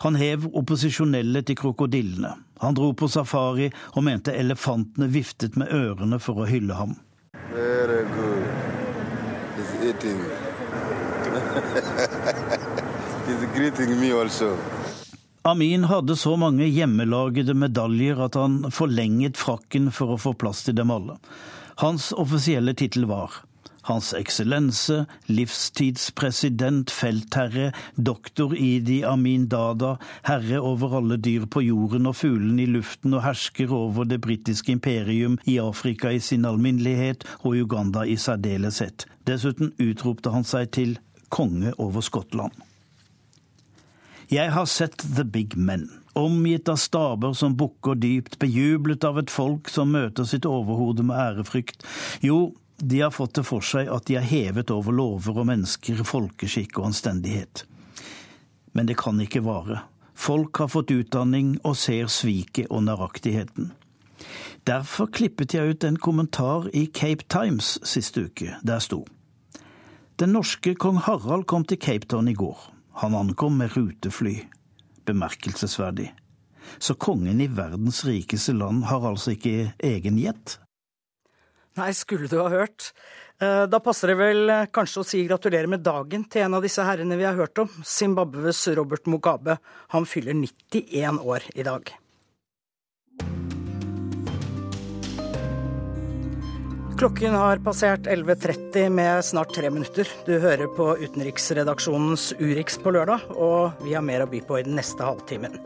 [0.00, 2.32] Han hev opposisjonelle til krokodillene.
[2.62, 6.94] Han dro på safari og mente elefantene viftet med ørene for å hylle ham.
[7.50, 8.46] Very good.
[9.56, 10.20] He's eating.
[13.26, 14.56] He's greeting me also.
[15.42, 20.78] Amin hadde så mange hjemmelagede medaljer at han forlenget frakken for å få plass til
[20.78, 21.18] dem alle.
[21.82, 23.42] Hans offisielle tittel var
[23.88, 29.96] Hans eksellense, livstidspresident, feltherre, doktor Idi Amin Dada,
[30.28, 34.72] herre over alle dyr på jorden og fuglene i luften og hersker over det britiske
[34.76, 39.06] imperium i Afrika i sin alminnelighet og Uganda i særdeleshet.
[39.26, 40.98] Dessuten utropte han seg til
[41.32, 42.54] konge over Skottland.
[44.32, 49.32] Jeg har sett The Big Men, omgitt av staber som bukker dypt, bejublet av et
[49.32, 51.84] folk som møter sitt overhode med ærefrykt.
[52.24, 56.02] Jo, de har fått det for seg at de er hevet over lover og mennesker,
[56.06, 57.64] folkeskikk og anstendighet.
[58.72, 59.82] Men det kan ikke vare.
[60.14, 63.72] Folk har fått utdanning og ser sviket og nøyaktigheten.
[64.66, 68.54] Derfor klippet jeg ut en kommentar i Cape Times siste uke.
[68.62, 69.04] Der sto
[70.20, 72.58] Den norske kong Harald kom til Cape Town i går.
[73.02, 74.44] Han ankom med rutefly.
[75.04, 76.12] Bemerkelsesverdig.
[76.78, 80.61] Så kongen i verdens rikeste land har altså ikke egen jet?
[81.80, 82.90] Nei, skulle du ha hørt.
[83.42, 87.16] Da passer det vel kanskje å si gratulerer med dagen til en av disse herrene
[87.18, 89.56] vi har hørt om, Zimbabwes Robert Mugabe.
[89.96, 91.90] Han fyller 91 år i dag.
[97.02, 100.06] Klokken har passert 11.30 med snart tre minutter.
[100.22, 104.66] Du hører på utenriksredaksjonens Urix på lørdag, og vi har mer å by på i
[104.68, 105.56] den neste halvtimen.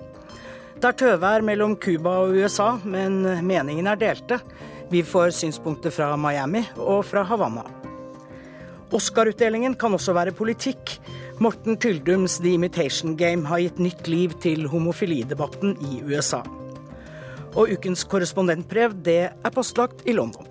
[0.81, 4.41] Det er tøvær mellom Cuba og USA, men meningene er delte.
[4.91, 7.65] Vi får synspunkter fra Miami og fra Havanna.
[8.95, 10.93] Oscar-utdelingen kan også være politikk.
[11.43, 16.45] Morten Tyldums The Imitation Game har gitt nytt liv til homofilidebatten i USA.
[17.57, 20.47] Og ukens korrespondentbrev, det er postlagt i London.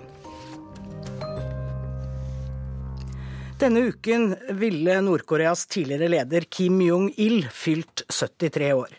[3.55, 8.91] Denne uken ville Nord-Koreas tidligere leder Kim Jong-il fylt 73 år.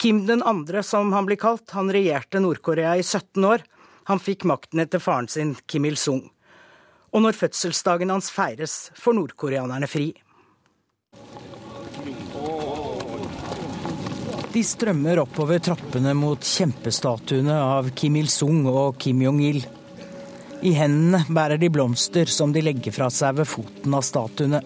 [0.00, 3.68] Kim den andre, som han blir kalt, han regjerte Nord-Korea i 17 år.
[4.10, 6.26] Han fikk makten etter faren sin, Kim Il-sung.
[7.14, 10.10] Og når fødselsdagen hans feires, får nordkoreanerne fri.
[14.54, 19.64] De strømmer oppover trappene mot kjempestatuene av Kim Il-sung og Kim Jong-il.
[20.64, 24.60] I hendene bærer de blomster som de legger fra seg ved foten av statuene.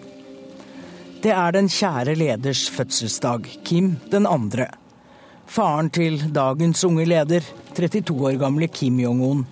[1.19, 4.69] Det er den kjære leders fødselsdag, Kim den andre.
[5.49, 9.47] Faren til dagens unge leder, 32 år gamle Kim Jong-un.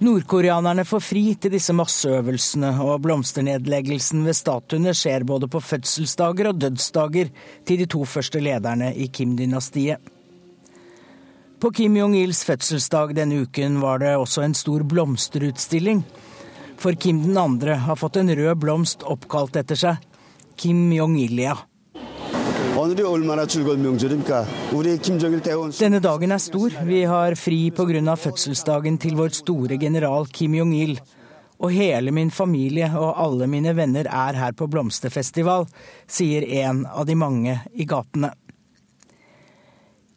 [0.00, 6.62] Nordkoreanerne får fri til disse masseøvelsene, og blomsternedleggelsen ved statuene skjer både på fødselsdager og
[6.62, 7.28] dødsdager
[7.68, 10.00] til de to første lederne i Kim-dynastiet.
[11.60, 16.06] På Kim Jong-ils fødselsdag denne uken var det også en stor blomsterutstilling.
[16.80, 20.00] For Kim den andre har fått en rød blomst oppkalt etter seg.
[20.56, 21.58] Kim Jong-ilia.
[25.78, 26.72] Denne dagen er stor.
[26.88, 28.16] Vi har fri pga.
[28.16, 30.98] fødselsdagen til vår store general Kim Jong-il.
[31.60, 35.66] Og hele min familie og alle mine venner er her på blomsterfestival,
[36.08, 38.32] sier en av de mange i gatene.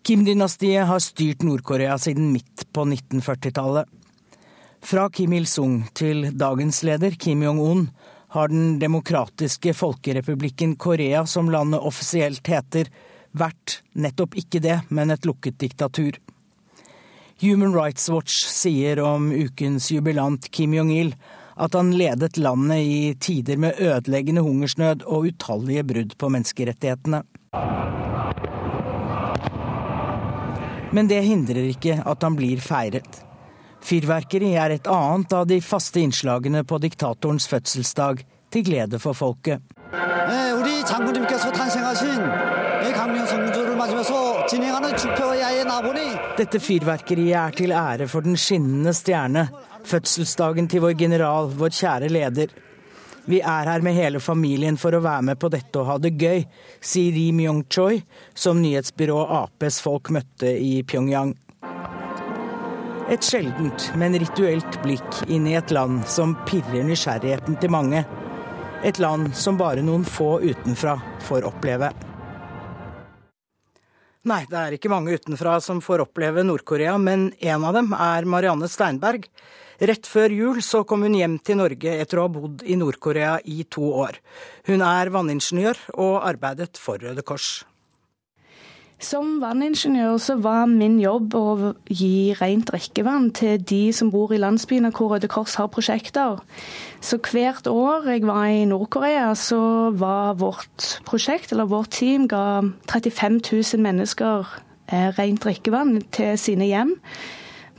[0.03, 3.85] Kim-dynastiet har styrt Nord-Korea siden midt på 1940-tallet.
[4.83, 7.85] Fra Kim Il-sung til dagens leder Kim Jong-un
[8.33, 12.87] har Den demokratiske folkerepublikken Korea, som landet offisielt heter,
[13.31, 16.17] vært nettopp ikke det, men et lukket diktatur.
[17.43, 21.13] Human Rights Watch sier om ukens jubilant Kim Jong-il
[21.61, 27.21] at han ledet landet i tider med ødeleggende hungersnød og utallige brudd på menneskerettighetene.
[30.93, 33.21] Men det hindrer ikke at han blir feiret.
[33.83, 39.59] Fyrverkeri er et annet av de faste innslagene på diktatorens fødselsdag, til glede for folket.
[46.37, 49.47] Dette fyrverkeriet er til ære for den skinnende stjerne,
[49.83, 52.55] fødselsdagen til vår general, vår kjære leder.
[53.25, 56.15] Vi er her med hele familien for å være med på dette og ha det
[56.19, 56.43] gøy,
[56.83, 58.01] sier Ri Myong-choi,
[58.35, 61.31] som nyhetsbyrået Aps folk møtte i Pyongyang.
[63.11, 68.05] Et sjeldent, men rituelt blikk inn i et land som pirrer nysgjerrigheten til mange.
[68.87, 70.95] Et land som bare noen få utenfra
[71.27, 71.89] får oppleve.
[74.23, 78.23] Nei, det er ikke mange utenfra som får oppleve Nord-Korea, men en av dem er
[78.23, 79.27] Marianne Steinberg.
[79.83, 83.35] Rett før jul så kom hun hjem til Norge etter å ha bodd i Nord-Korea
[83.43, 84.21] i to år.
[84.71, 87.65] Hun er vanningeniør og arbeidet for Røde Kors.
[89.03, 94.39] Som vanningeniør så var min jobb å gi rent drikkevann til de som bor i
[94.39, 96.39] landsbyene hvor Røde Kors har prosjekter.
[97.03, 102.63] Så hvert år jeg var i Nord-Korea, så var vårt prosjekt, eller vårt team, ga
[102.87, 104.47] 35 000 mennesker
[104.87, 106.95] eh, rent drikkevann til sine hjem.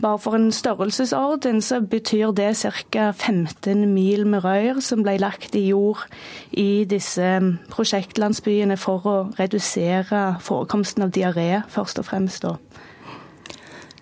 [0.02, 3.10] Bare for en størrelsesorden så betyr det ca.
[3.10, 6.02] 15 mil med rør som ble lagt i jord
[6.50, 12.42] i disse prosjektlandsbyene for å redusere forekomsten av diaré, først og fremst.
[12.42, 12.56] da.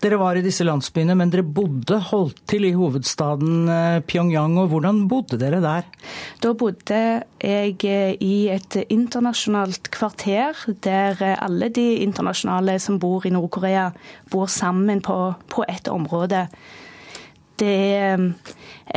[0.02, 4.56] Dere var i disse landsbyene, men dere bodde holdt til i hovedstaden eh, Pyongyang.
[4.58, 5.86] og Hvordan bodde dere der?
[6.42, 6.98] Da bodde
[7.38, 13.92] jeg eh, i et internasjonalt kvarter, der eh, alle de internasjonale som bor i Nord-Korea,
[14.32, 16.48] bor sammen på, på et område.
[17.62, 18.28] Det er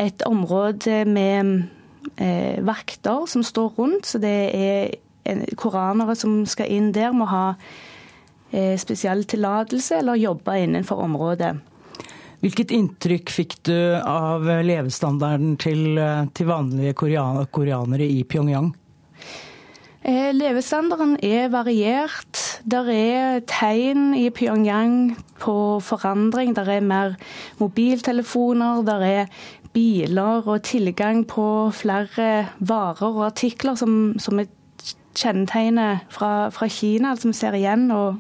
[0.02, 1.68] et område med
[2.18, 7.52] eh, vakter som står rundt, så det er koranere som skal inn der, må ha
[8.80, 11.56] spesiell tillatelse eller jobbe innenfor området.
[12.46, 18.74] Hvilket inntrykk fikk du av levestandarden til, eh, til vanlige koreanere i Pyongyang?
[20.06, 22.62] Eh, levestandarden er variert.
[22.64, 26.54] Der er tegn i Pyongyang på forandring.
[26.54, 27.16] Der er mer
[27.58, 29.26] mobiltelefoner, der er
[29.74, 34.46] biler og tilgang på flere varer og artikler som, som er
[35.16, 38.20] kjennetegnet fra, fra Kina, som vi ser igjen, og,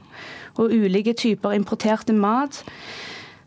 [0.56, 2.64] og, ulike typer importerte mat.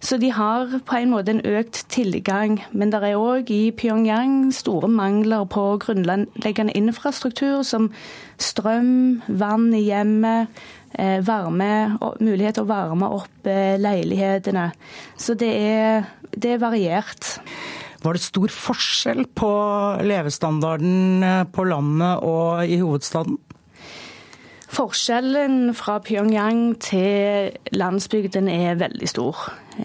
[0.00, 2.60] Så de har på en måte en økt tilgang.
[2.70, 7.90] Men det er òg i Pyongyang store mangler på grunnleggende infrastruktur som
[8.38, 10.54] strøm, vann i hjemmet,
[10.94, 14.70] eh, varme, mulighet til å varme opp eh, leilighetene.
[15.18, 17.40] Så det er, det er variert.
[18.08, 19.48] Var det stor forskjell på
[20.08, 23.36] levestandarden eh, på landet og i hovedstaden?
[24.68, 29.42] Forskjellen fra Pyongyang til landsbygden er veldig stor.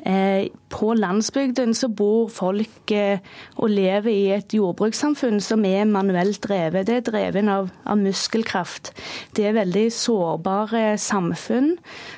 [0.07, 3.19] Eh, på landsbygden så bor folk eh,
[3.55, 6.88] og lever i et jordbrukssamfunn som er manuelt drevet.
[6.88, 8.93] Det er drevet av, av muskelkraft.
[9.36, 11.74] Det er veldig sårbare samfunn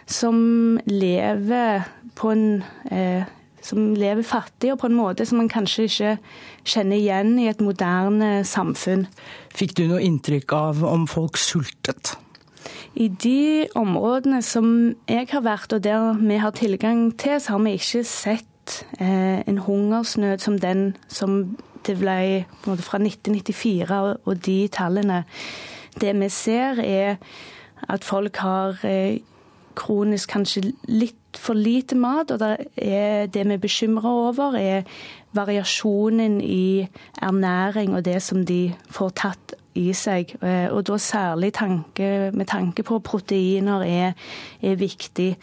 [0.06, 0.38] som
[0.86, 2.48] lever på en
[2.94, 3.26] eh,
[3.66, 6.12] som lever fattig, og på en måte som man kanskje ikke
[6.66, 9.08] kjenner igjen i et moderne samfunn.
[9.56, 12.16] Fikk du noe inntrykk av om folk sultet?
[12.96, 14.68] I de områdene som
[15.10, 19.42] jeg har vært, og der vi har tilgang til, så har vi ikke sett eh,
[19.44, 25.24] en hungersnød som den som det ble måte, fra 1994 og de tallene.
[26.02, 27.18] Det vi ser, er
[27.90, 29.20] at folk har eh,
[29.76, 34.84] kronisk kanskje litt for lite mat, og det, vi er bekymra over, er
[35.36, 36.88] variasjonen i
[37.22, 40.36] ernæring og det som de får tatt i seg.
[40.42, 44.14] Eh, og da særlig tanke, med tanke på proteiner er,
[44.64, 45.34] er viktig.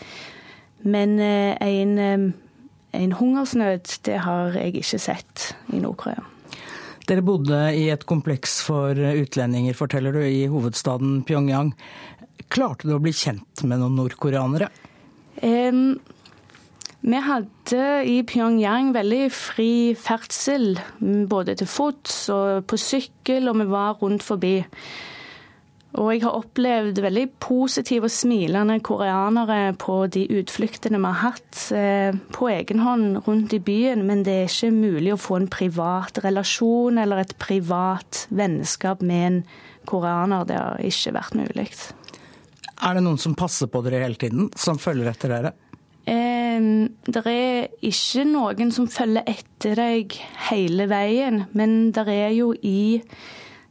[0.89, 6.25] Men eh, en, eh, en hungersnød, det har jeg ikke sett i Nord-Korea.
[7.09, 11.73] Dere bodde i et kompleks for utlendinger, forteller du, i hovedstaden Pyongyang.
[12.53, 14.71] Klarte du å bli kjent med noen nordkoreanere?
[15.43, 20.77] Vi hadde i Pyongyang veldig fri ferdsel,
[21.29, 24.61] både til fots og på sykkel, og vi var rundt forbi.
[25.93, 31.65] Og jeg har opplevd veldig positive og smilende koreanere på de utfluktene vi har hatt
[31.77, 35.51] eh, på egen hånd rundt i byen, men det er ikke mulig å få en
[35.53, 39.43] privat relasjon eller et privat vennskap med en
[39.91, 40.47] koreaner.
[40.49, 41.69] Det har ikke vært mulig.
[42.83, 45.53] Er det noen som passer på dere hele tiden, som følger etter dere?
[46.11, 46.65] Eh,
[47.07, 50.17] det er ikke noen som følger etter deg
[50.49, 53.05] hele veien, men det er jo i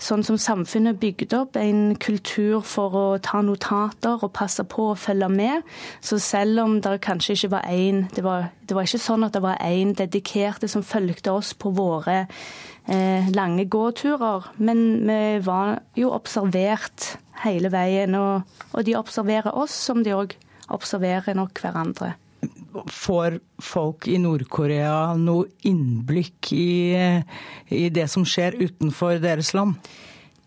[0.01, 4.91] sånn som samfunnet er bygd opp, en kultur for å ta notater og passe på
[4.91, 5.67] å følge med.
[6.01, 9.43] Så selv om det kanskje ikke var én det, det, var ikke sånn at det
[9.45, 16.15] var én dedikerte som fulgte oss på våre eh, lange gåturer, men vi var jo
[16.15, 17.11] observert
[17.45, 18.15] hele veien.
[18.17, 20.35] Og, og de observerer oss som de òg
[20.71, 22.15] observerer nok hverandre.
[22.89, 26.95] Får folk i Nord-Korea noe innblikk i,
[27.69, 29.75] i, det som skjer utenfor deres land?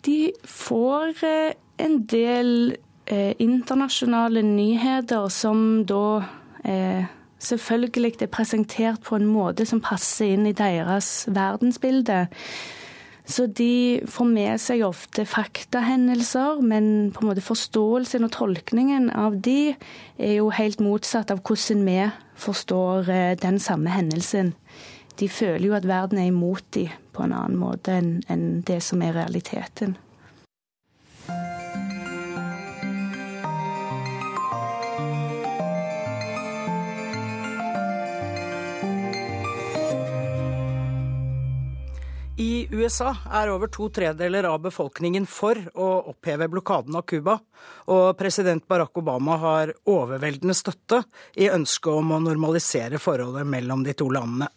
[0.05, 1.53] De får eh,
[1.85, 2.75] en del
[3.07, 6.25] eh, internasjonale nyheter som da
[6.65, 7.07] eh,
[7.45, 12.25] selvfølgelig er presentert på en måte som passer inn i deres verdensbilde.
[13.25, 19.39] Så de får med seg ofte faktahendelser, men på en måte forståelsen og tolkningen av
[19.41, 19.73] de
[20.19, 22.03] er jo helt motsatt av hvordan vi
[22.45, 24.53] forstår eh, den samme hendelsen.
[25.17, 29.01] De føler jo at verden er imot dem på en annen måte enn det som
[29.07, 29.97] er realiteten.
[42.65, 47.35] I USA er over to tredeler av befolkningen for å oppheve blokaden av Cuba,
[47.93, 51.03] og president Barack Obama har overveldende støtte
[51.37, 54.49] i ønsket om å normalisere forholdet mellom de to landene.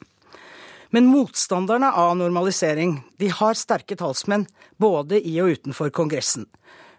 [0.96, 4.48] Men motstanderne av normalisering de har sterke talsmenn
[4.80, 6.48] både i og utenfor Kongressen.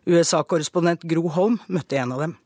[0.04, 2.36] USA-korrespondent Gro Holm møtte en av dem.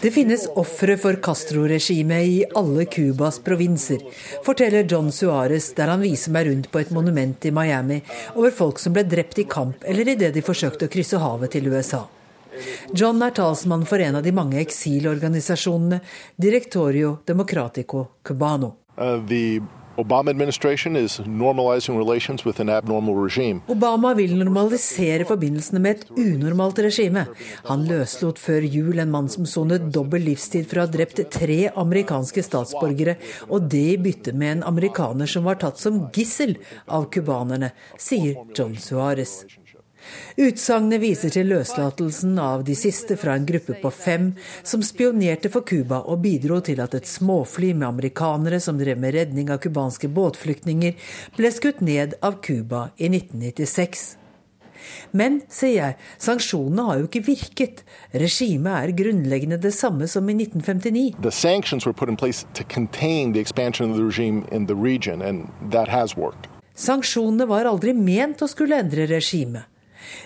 [0.00, 4.00] Det finnes ofre for Castro-regimet i alle Cubas provinser,
[4.42, 8.00] forteller John Suárez der han viser meg rundt på et monument i Miami
[8.34, 11.70] over folk som ble drept i kamp eller idet de forsøkte å krysse havet til
[11.70, 12.02] USA.
[12.90, 16.00] John er talsmann for en av de mange eksilorganisasjonene,
[16.34, 18.74] Directorio Democratico Cubano.
[18.98, 19.81] Uh, Obama
[23.72, 27.26] Obama vil normalisere forbindelsene med et unormalt regime.
[27.68, 31.60] Han løslot før jul en mann som sonet dobbel livstid for å ha drept tre
[31.68, 33.18] amerikanske statsborgere,
[33.50, 36.56] og det i bytte med en amerikaner som var tatt som gissel
[36.88, 39.42] av cubanerne, sier John Suárez.
[40.36, 44.30] Utsagnet viser til løslatelsen av de siste fra en gruppe på fem
[44.62, 49.14] som spionerte for Cuba og bidro til at et småfly med amerikanere som drev med
[49.18, 50.96] redning av cubanske båtflyktninger,
[51.36, 54.16] ble skutt ned av Cuba i 1996.
[55.12, 57.82] Men, sier jeg, sanksjonene har jo ikke virket.
[58.18, 61.22] Regimet er grunnleggende det samme som i 1959.
[61.22, 64.74] The sanctions were put in place to contain the expansion of the regime in the
[64.74, 66.48] region, and that has worked.
[66.74, 69.68] Sanksjonene var aldri ment å skulle endre regimet.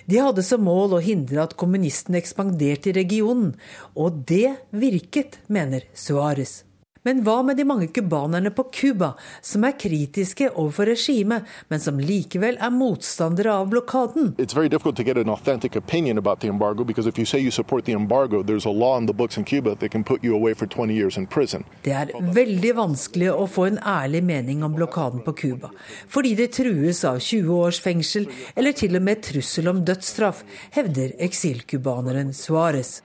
[0.05, 3.55] De hadde som mål å hindre at kommunistene ekspanderte i regionen,
[3.95, 6.66] og det virket, mener Suárez.
[7.07, 12.01] Men hva med de mange cubanerne på Cuba som er kritiske overfor regimet, men som
[12.03, 14.33] likevel er motstandere av blokaden?
[14.35, 17.85] It's very difficult to get an authentic opinion about the embargo you say you support
[17.85, 20.53] the embargo, there's a law in the books in Cuba that can put you away
[20.53, 21.63] for 20 years in prison.
[21.83, 25.71] Det er veldig vanskelig å få en ærlig mening om blokaden på Cuba,
[26.11, 30.43] fordi det trues av 20 års fengsel eller til og med trussel om dødsstraff,
[30.75, 32.97] hevder eksilcubaneren Suárez.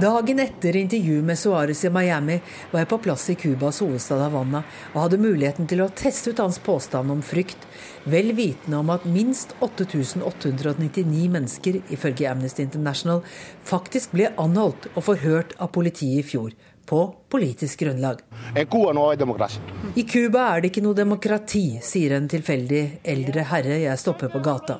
[0.00, 2.36] Dagen etter intervjuet med Suárez i Miami
[2.70, 4.60] var jeg på plass i Cubas hovedstad Havanna
[4.92, 7.64] og hadde muligheten til å teste ut hans påstand om frykt,
[8.06, 13.24] vel vitende om at minst 8899 mennesker, ifølge Amnesty International,
[13.66, 16.54] faktisk ble anholdt og forhørt av politiet i fjor.
[16.86, 18.22] På politisk grunnlag.
[18.54, 24.44] I Cuba er det ikke noe demokrati, sier en tilfeldig eldre herre jeg stopper på
[24.46, 24.78] gata.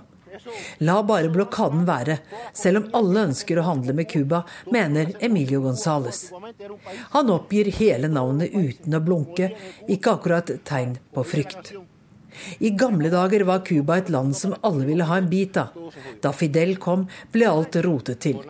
[0.86, 2.18] La bare blokaden være,
[2.56, 6.28] selv om alle ønsker å handle med Cuba, mener Emilio Gonzales.
[7.16, 9.52] Han oppgir hele navnet uten å blunke,
[9.88, 11.74] ikke akkurat tegn på frykt.
[12.58, 15.74] I gamle dager var Cuba et land som alle ville ha en bit av.
[16.22, 18.42] Da Fidel kom, ble alt rotet til.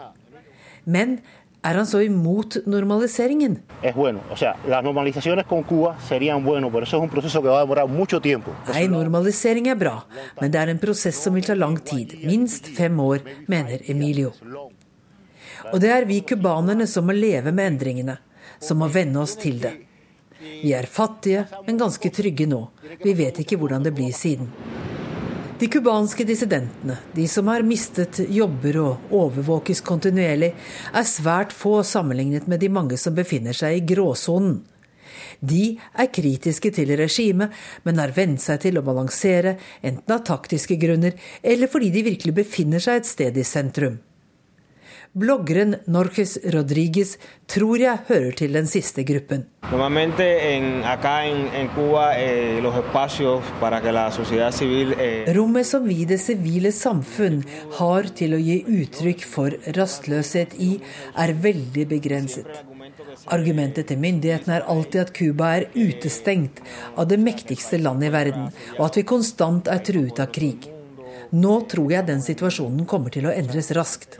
[0.85, 1.19] Men
[1.69, 3.59] er han så imot normaliseringen?
[8.71, 9.97] Nei, normalisering er bra,
[10.41, 12.17] men det er en prosess som vil ta lang tid.
[12.25, 14.33] Minst fem år, mener Emilio.
[15.73, 18.17] Og det er vi cubanerne som må leve med endringene,
[18.63, 19.75] som må venne oss til det.
[20.39, 22.63] Vi er fattige, men ganske trygge nå.
[23.03, 24.49] Vi vet ikke hvordan det blir siden.
[25.59, 30.53] De cubanske dissidentene, de som har mistet jobber og overvåkes kontinuerlig,
[30.95, 34.61] er svært få sammenlignet med de mange som befinner seg i gråsonen.
[35.43, 37.51] De er kritiske til regimet,
[37.83, 42.37] men har vent seg til å balansere, enten av taktiske grunner eller fordi de virkelig
[42.39, 43.99] befinner seg et sted i sentrum.
[45.17, 47.17] Bloggeren Norges Rodriguez
[47.49, 49.47] tror jeg hører til den siste gruppen.
[54.99, 57.43] Eh, Rommet som vi i det sivile samfunn
[57.81, 60.81] har til å gi uttrykk for rastløshet i,
[61.17, 62.65] er veldig begrenset.
[63.33, 66.61] Argumentet til myndighetene er alltid at Cuba er utestengt
[66.97, 70.78] av det mektigste landet i verden, og at vi konstant er truet av krig.
[71.31, 74.17] Nå tror jeg den situasjonen kommer til å endres raskt.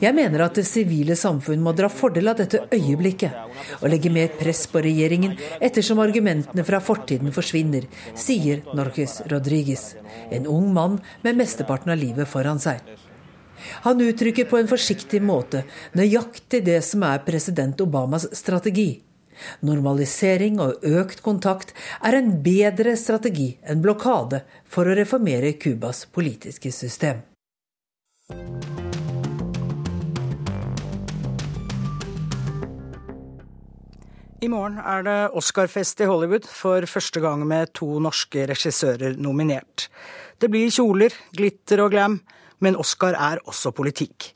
[0.00, 4.28] Jeg mener at det sivile samfunn må dra fordel av dette øyeblikket og legge mer
[4.38, 9.94] press på regjeringen ettersom argumentene fra fortiden forsvinner, sier Norges Rodriguez,
[10.30, 12.84] en ung mann med mesteparten av livet foran seg.
[13.88, 15.64] Han uttrykker på en forsiktig måte
[15.96, 19.00] nøyaktig det som er president Obamas strategi.
[19.66, 21.74] Normalisering og økt kontakt
[22.04, 27.24] er en bedre strategi enn blokade for å reformere Cubas politiske system.
[34.40, 39.90] I morgen er det Oscarfest i Hollywood, for første gang med to norske regissører nominert.
[40.40, 42.14] Det blir kjoler, glitter og glam,
[42.64, 44.30] men Oscar er også politikk.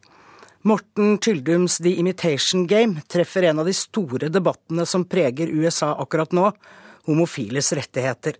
[0.67, 6.33] Morten Tyldums The Imitation Game treffer en av de store debattene som preger USA akkurat
[6.33, 6.47] nå,
[7.05, 8.39] homofiles rettigheter.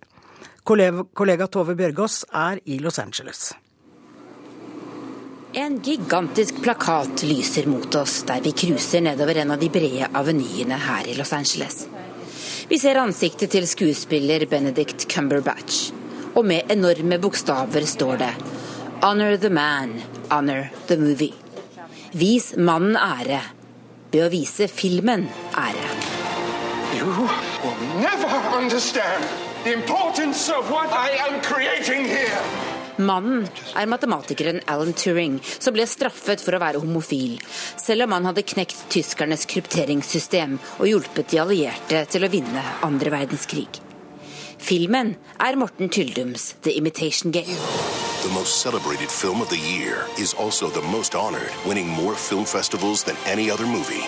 [0.65, 3.51] Kollega, Tove Bjørgaas er i Los Angeles.
[5.53, 10.81] En gigantisk plakat lyser mot oss der vi cruiser nedover en av de brede avenyene
[10.87, 11.85] her i Los Angeles.
[12.73, 15.93] Vi ser ansiktet til skuespiller Benedict Cumberbatch,
[16.33, 18.33] og med enorme bokstaver står det
[19.01, 20.01] 'Honor the man,
[20.31, 21.44] honor the movie'.
[22.15, 23.41] Vis mannen ære
[24.13, 25.25] ved å vise filmen
[25.59, 25.87] ære.
[26.95, 29.25] You will never understand
[29.65, 32.39] the importance of what I am creating here.
[33.03, 33.43] Mannen
[33.75, 37.35] er matematikeren Alan Turing, som ble straffet for å være homofil,
[37.75, 43.11] selv om han hadde knekt tyskernes krypteringssystem og hjulpet de allierte til å vinne andre
[43.11, 43.67] verdenskrig.
[44.55, 50.33] Filmen er Morten Tyldums The Imitation Game the most celebrated film of the year, is
[50.33, 54.05] also the most honored, winning more film festivals than any other movie.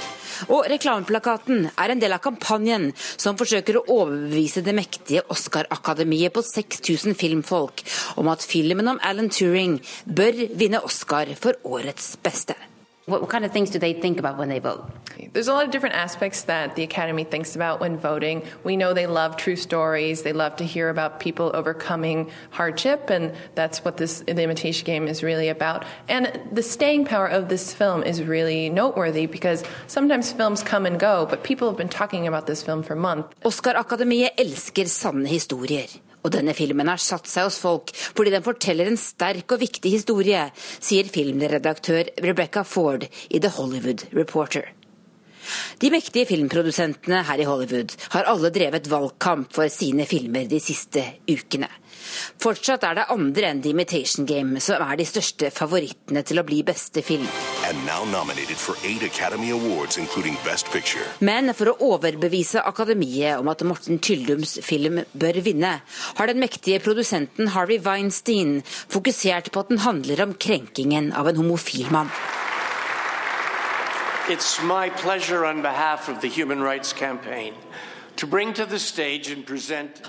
[0.53, 6.43] Og reklameplakaten er en del av kampanjen som forsøker å overbevise det mektige Oscar-akademiet på
[6.45, 7.81] 6000 filmfolk
[8.21, 12.57] om at filmen om Alan Turing bør vinne Oscar for årets beste.
[13.07, 14.83] What kind of things do they think about when they vote?
[15.31, 18.43] There's a lot of different aspects that the Academy thinks about when voting.
[18.65, 20.23] We know they love true stories.
[20.23, 25.07] They love to hear about people overcoming hardship, and that's what this the Imitation Game
[25.07, 25.85] is really about.
[26.09, 30.99] And the staying power of this film is really noteworthy because sometimes films come and
[30.99, 33.33] go, but people have been talking about this film for months.
[33.45, 35.87] Oscar-akademiet elsker sanne historier.
[36.27, 39.93] Og denne filmen har satt seg hos folk fordi den forteller en sterk og viktig
[39.93, 44.73] historie, sier filmredaktør Rebecca Ford i The Hollywood Reporter.
[45.79, 51.05] De mektige filmprodusentene her i Hollywood har alle drevet valgkamp for sine filmer de siste
[51.29, 51.69] ukene.
[52.41, 56.45] Fortsatt er det andre enn The Imitation Game som er de største favorittene til å
[56.47, 57.27] bli beste film.
[59.57, 59.99] Awards,
[61.19, 65.73] Men for å overbevise Akademiet om at Morten Tyldums film bør vinne,
[66.17, 71.41] har den mektige produsenten Harvey Weinstein fokusert på at den handler om krenkingen av en
[71.41, 72.11] homofil mann.
[74.29, 77.53] It's my pleasure on behalf of the Human Rights Campaign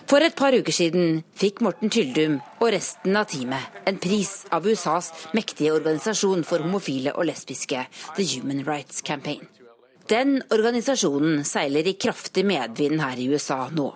[0.09, 4.65] for et par uker siden fikk Morten Tyldum og resten av teamet en pris av
[4.65, 7.85] USAs mektige organisasjon for homofile og lesbiske,
[8.17, 9.45] The Human Rights Campaign.
[10.09, 13.91] Den organisasjonen seiler i kraftig medvind her i USA nå.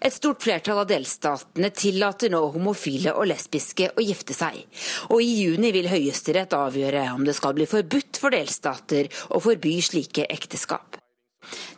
[0.00, 4.62] Et stort flertall av delstatene tillater nå homofile og lesbiske å gifte seg.
[5.10, 9.80] Og i juni vil Høyesterett avgjøre om det skal bli forbudt for delstater å forby
[9.84, 10.93] slike ekteskap.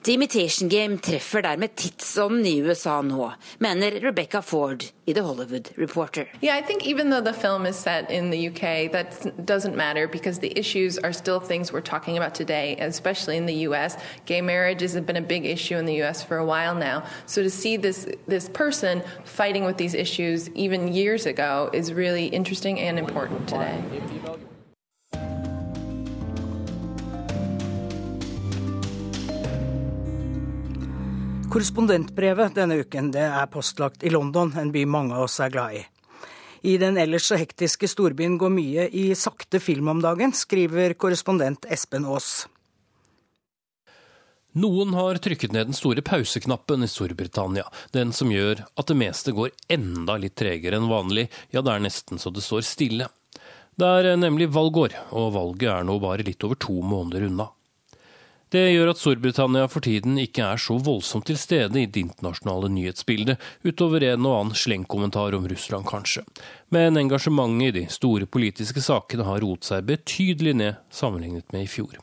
[0.05, 5.71] The Imitation Game treffer dermed tidsånden i USA nå, mener Rebecca Ford i The Hollywood
[5.77, 6.29] Reporter.
[6.41, 10.09] Yeah, I think even though the film is set in the UK, that doesn't matter
[10.09, 13.97] because the issues are still things we're talking about today, especially in the US.
[14.27, 17.05] Gay marriage has been a big issue in the US for a while now.
[17.27, 22.27] So to see this this person fighting with these issues even years ago is really
[22.27, 23.83] interesting and important today.
[31.57, 35.79] Korrespondentbrevet denne uken det er postlagt i London, en by mange av oss er glad
[35.79, 35.79] i.
[36.69, 41.65] I den ellers så hektiske storbyen går mye i sakte film om dagen, skriver korrespondent
[41.73, 42.45] Espen Aas.
[44.53, 47.65] Noen har trykket ned den store pauseknappen i Storbritannia,
[47.97, 51.89] den som gjør at det meste går enda litt tregere enn vanlig, ja det er
[51.89, 53.09] nesten så det står stille.
[53.81, 57.49] Det er nemlig valgår, og valget er nå bare litt over to måneder unna.
[58.55, 62.69] Det gjør at Storbritannia for tiden ikke er så voldsomt til stede i det internasjonale
[62.71, 66.23] nyhetsbildet, utover en og annen slengkommentar om Russland, kanskje.
[66.71, 71.73] Men engasjementet i de store politiske sakene har roet seg betydelig ned sammenlignet med i
[71.73, 71.99] fjor.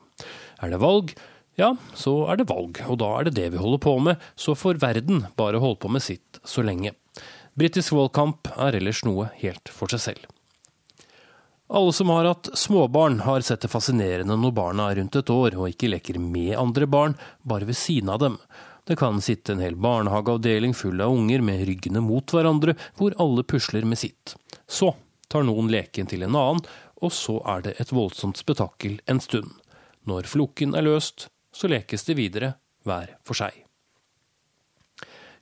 [0.60, 1.16] Er det valg?
[1.56, 4.58] Ja, så er det valg, og da er det det vi holder på med, så
[4.58, 6.92] får verden bare holde på med sitt så lenge.
[7.56, 10.33] Britisk valgkamp er ellers noe helt for seg selv.
[11.68, 15.56] Alle som har hatt småbarn, har sett det fascinerende når barna er rundt et år
[15.56, 18.38] og ikke leker med andre barn, bare ved siden av dem.
[18.84, 23.46] Det kan sitte en hel barnehageavdeling full av unger med ryggene mot hverandre, hvor alle
[23.48, 24.36] pusler med sitt.
[24.68, 24.92] Så
[25.32, 26.66] tar noen leken til en annen,
[27.00, 29.56] og så er det et voldsomt spetakkel en stund.
[30.04, 33.56] Når floken er løst, så lekes det videre, hver for seg.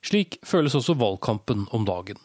[0.02, 2.18] Slik føles også valgkampen om dagen.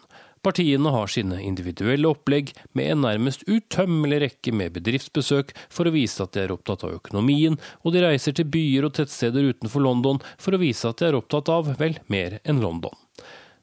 [0.46, 6.24] Partiene har sine individuelle opplegg med en nærmest utømmelig rekke med bedriftsbesøk for å vise
[6.24, 10.22] at de er opptatt av økonomien, og de reiser til byer og tettsteder utenfor London
[10.38, 12.96] for å vise at de er opptatt av, vel, mer enn London.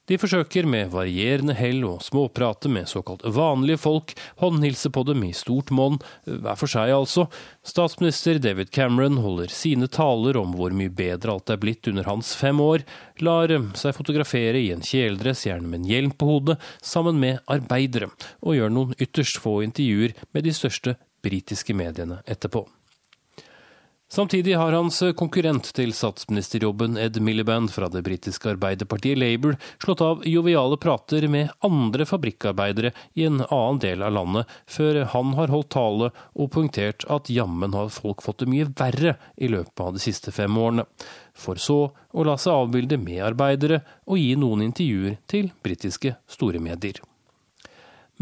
[0.05, 5.30] De forsøker med varierende hell å småprate med såkalt vanlige folk, håndhilse på dem i
[5.32, 5.96] stort monn,
[6.28, 7.24] hver for seg altså.
[7.64, 12.34] Statsminister David Cameron holder sine taler om hvor mye bedre alt er blitt under hans
[12.36, 12.84] fem år,
[13.24, 18.12] lar seg fotografere i en kjeledress, gjerne med en hjelm på hodet, sammen med arbeidere,
[18.44, 22.66] og gjør noen ytterst få intervjuer med de største britiske mediene etterpå.
[24.14, 30.20] Samtidig har hans konkurrent til statsministerjobben, Ed Miliband fra det britiske arbeiderpartiet Labour, slått av
[30.30, 35.72] joviale prater med andre fabrikkarbeidere i en annen del av landet, før han har holdt
[35.74, 40.04] tale og poengtert at jammen har folk fått det mye verre i løpet av de
[40.04, 40.84] siste fem årene.
[41.34, 47.02] For så å la seg avbilde med arbeidere og gi noen intervjuer til britiske storemedier.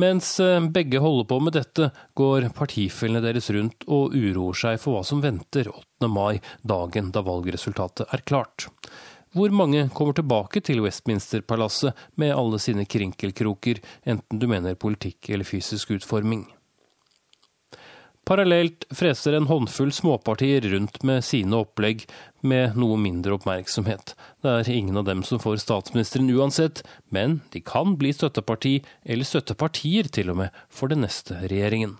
[0.00, 4.96] Mens eh, begge holder på med dette, går partifellene deres rundt og uroer seg for
[4.96, 6.08] hva som venter 8.
[6.08, 8.70] mai, dagen da valgresultatet er klart.
[9.36, 15.48] Hvor mange kommer tilbake til Westminster-palasset med alle sine krinkelkroker, enten du mener politikk eller
[15.48, 16.44] fysisk utforming?
[18.24, 22.04] Parallelt freser en håndfull småpartier rundt med sine opplegg
[22.46, 24.14] med noe mindre oppmerksomhet.
[24.42, 29.26] Det er ingen av dem som får statsministeren uansett, men de kan bli støtteparti, eller
[29.26, 31.96] støttepartier til og med, for den neste regjeringen.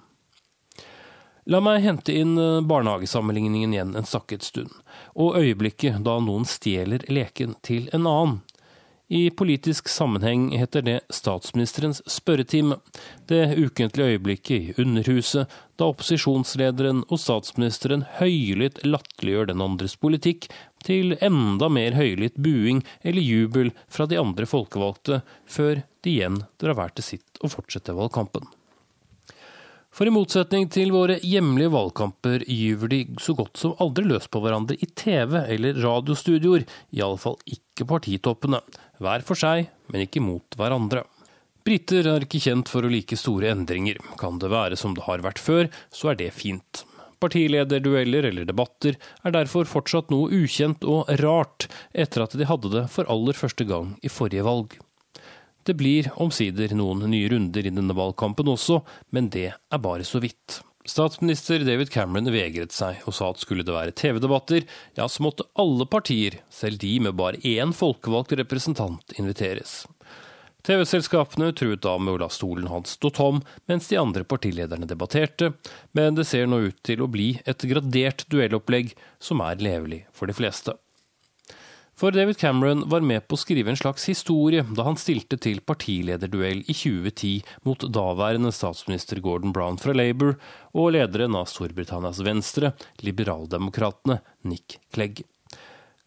[1.51, 4.71] La meg hente inn eh, barnehagesammenligningen igjen en sakket stund,
[5.19, 8.37] og øyeblikket da noen stjeler leken til en annen.
[9.13, 12.79] I politisk sammenheng heter det statsministerens spørretime,
[13.29, 20.49] det ukentlige øyeblikket i Underhuset da opposisjonslederen og statsministeren høylytt latterliggjør den andres politikk,
[20.81, 26.81] til enda mer høylytt buing eller jubel fra de andre folkevalgte, før de igjen drar
[26.81, 28.49] hver til sitt og fortsetter valgkampen.
[29.93, 34.41] For i motsetning til våre hjemlige valgkamper gyver de så godt som aldri løs på
[34.41, 36.65] hverandre i TV- eller radiostudioer,
[36.97, 38.63] iallfall ikke partitoppene.
[39.05, 41.05] Hver for seg, men ikke mot hverandre.
[41.63, 44.01] Briter er ikke kjent for å like store endringer.
[44.19, 46.87] Kan det være som det har vært før, så er det fint.
[47.23, 52.87] Partilederdueller eller debatter er derfor fortsatt noe ukjent og rart, etter at de hadde det
[52.91, 54.75] for aller første gang i forrige valg.
[55.63, 58.81] Det blir omsider noen nye runder i denne valgkampen også,
[59.15, 60.59] men det er bare så vidt.
[60.83, 64.67] Statsminister David Cameron vegret seg og sa at skulle det være TV-debatter,
[64.99, 69.85] ja, så måtte alle partier, selv de med bare én folkevalgt representant, inviteres.
[70.67, 73.41] TV-selskapene truet da med å la stolen hans stå tom
[73.71, 75.53] mens de andre partilederne debatterte,
[75.95, 80.31] men det ser nå ut til å bli et gradert duellopplegg som er levelig for
[80.31, 80.75] de fleste.
[81.95, 85.61] For David Cameron var med på å skrive en slags historie da han stilte til
[85.61, 90.39] partilederduell i 2010 mot daværende statsminister Gordon Brown fra Labour
[90.73, 92.73] og lederen av Storbritannias venstre,
[93.05, 95.21] liberaldemokratene Nick Clegg.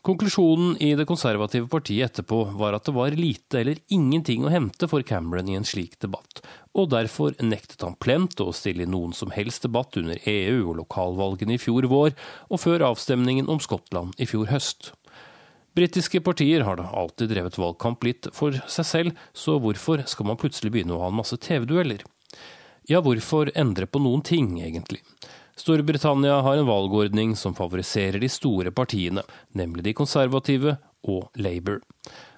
[0.06, 4.90] Konklusjonen i det konservative partiet etterpå var at det var lite eller ingenting å hente
[4.90, 6.44] for Cameron i en slik debatt,
[6.78, 10.78] og derfor nektet han plent å stille i noen som helst debatt under EU og
[10.84, 12.14] lokalvalgene i fjor vår,
[12.54, 14.92] og før avstemningen om Skottland i fjor høst.
[15.76, 20.40] Britiske partier har da alltid drevet valgkamp litt for seg selv, så hvorfor skal man
[20.40, 22.06] plutselig begynne å ha en masse TV-dueller?
[22.88, 25.02] Ja, hvorfor endre på noen ting, egentlig?
[25.60, 31.84] Storbritannia har en valgordning som favoriserer de store partiene, nemlig de konservative og Labour.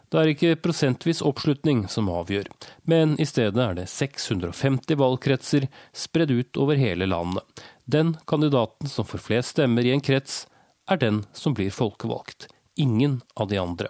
[0.10, 2.50] Det er ikke prosentvis oppslutning som avgjør,
[2.90, 7.44] men i stedet er det 650 valgkretser spredd ut over hele landet.
[7.86, 10.46] Den kandidaten som får flest stemmer i en krets,
[10.90, 12.48] er den som blir folkevalgt
[12.80, 13.90] ingen av de andre.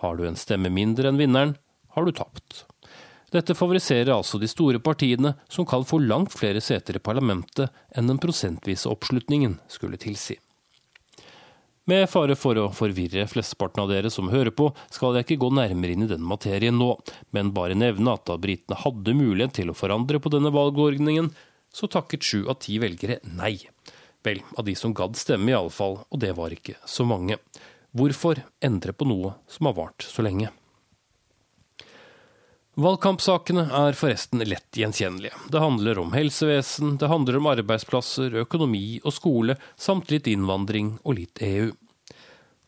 [0.00, 1.56] Har du en stemme mindre enn vinneren,
[1.94, 2.64] har du tapt.
[3.30, 8.10] Dette favoriserer altså de store partiene, som kan få langt flere seter i parlamentet enn
[8.10, 10.38] den prosentvise oppslutningen skulle tilsi.
[11.90, 15.48] Med fare for å forvirre flesteparten av dere som hører på, skal jeg ikke gå
[15.58, 16.92] nærmere inn i den materien nå,
[17.34, 21.32] men bare nevne at da britene hadde mulighet til å forandre på denne valgordningen,
[21.74, 23.56] så takket sju av ti velgere nei.
[24.26, 27.38] Vel, av de som gadd stemme iallfall, og det var ikke så mange.
[27.90, 30.52] Hvorfor endre på noe som har vart så lenge?
[32.80, 35.34] Valgkampsakene er forresten lett gjenkjennelige.
[35.50, 41.18] Det handler om helsevesen, det handler om arbeidsplasser, økonomi og skole, samt litt innvandring og
[41.18, 41.72] litt EU.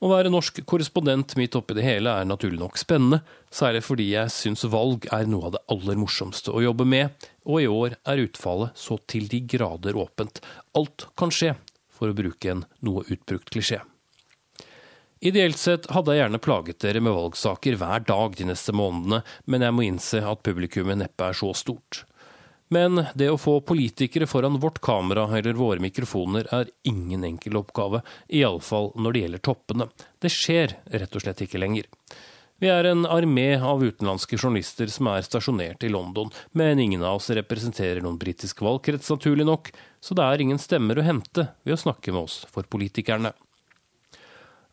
[0.02, 3.20] Å være norsk korrespondent midt oppi det hele er naturlig nok spennende,
[3.54, 7.14] særlig fordi jeg syns valg er noe av det aller morsomste å jobbe med,
[7.46, 10.42] og i år er utfallet så til de grader åpent.
[10.74, 11.54] Alt kan skje,
[11.94, 13.78] for å bruke en noe utbrukt klisjé.
[15.22, 19.62] Ideelt sett hadde jeg gjerne plaget dere med valgsaker hver dag de neste månedene, men
[19.62, 22.00] jeg må innse at publikummet neppe er så stort.
[22.74, 28.00] Men det å få politikere foran vårt kamera eller våre mikrofoner er ingen enkel oppgave,
[28.34, 29.88] iallfall når det gjelder toppene.
[30.18, 31.86] Det skjer rett og slett ikke lenger.
[32.58, 37.20] Vi er en armé av utenlandske journalister som er stasjonert i London, men ingen av
[37.20, 39.70] oss representerer noen britisk valgkrets, naturlig nok,
[40.02, 43.34] så det er ingen stemmer å hente ved å snakke med oss for politikerne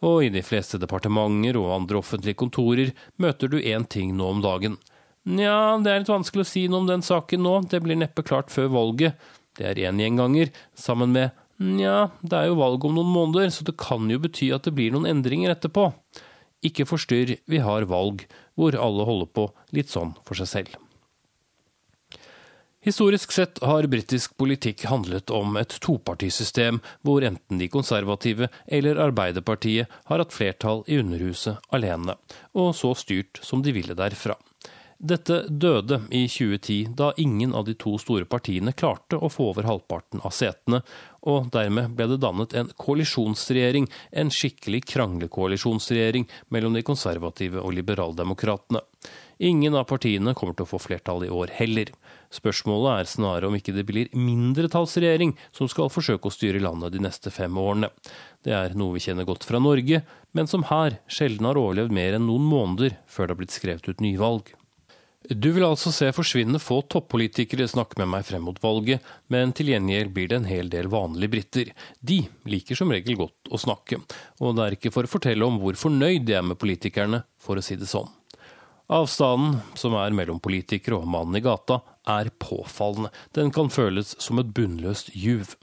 [0.06, 4.42] og i de fleste departementer og andre offentlige kontorer møter du én ting nå om
[4.44, 4.78] dagen.
[5.30, 8.24] Nja, det er litt vanskelig å si noe om den saken nå, det blir neppe
[8.26, 9.20] klart før valget.
[9.60, 13.68] Det er én gjenganger, sammen med nja, det er jo valg om noen måneder, så
[13.68, 15.90] det kan jo bety at det blir noen endringer etterpå.
[16.66, 18.24] Ikke forstyrr, vi har valg,
[18.56, 20.89] hvor alle holder på litt sånn for seg selv.
[22.82, 29.92] Historisk sett har britisk politikk handlet om et topartisystem, hvor enten de konservative eller Arbeiderpartiet
[30.08, 32.16] har hatt flertall i Underhuset alene,
[32.56, 34.38] og så styrt som de ville derfra.
[35.00, 39.68] Dette døde i 2010, da ingen av de to store partiene klarte å få over
[39.68, 40.82] halvparten av setene,
[41.24, 48.84] og dermed ble det dannet en koalisjonsregjering, en skikkelig kranglekoalisjonsregjering mellom de konservative og liberaldemokratene.
[49.40, 51.94] Ingen av partiene kommer til å få flertall i år heller.
[52.30, 57.02] Spørsmålet er snarere om ikke det blir mindretallsregjering som skal forsøke å styre landet de
[57.02, 57.90] neste fem årene.
[58.46, 60.04] Det er noe vi kjenner godt fra Norge,
[60.38, 63.90] men som her sjelden har overlevd mer enn noen måneder før det har blitt skrevet
[63.90, 64.54] ut nyvalg.
[65.28, 69.74] Du vil altså se forsvinnende få toppolitikere snakke med meg frem mot valget, men til
[69.74, 71.74] gjengjeld blir det en hel del vanlige briter.
[72.00, 74.00] De liker som regel godt å snakke,
[74.40, 77.60] og det er ikke for å fortelle om hvor fornøyd de er med politikerne, for
[77.60, 78.08] å si det sånn.
[78.90, 83.12] Avstanden som er mellom politikere og mannen i gata, er påfallende.
[83.38, 85.54] Den kan føles som et bunnløst juv.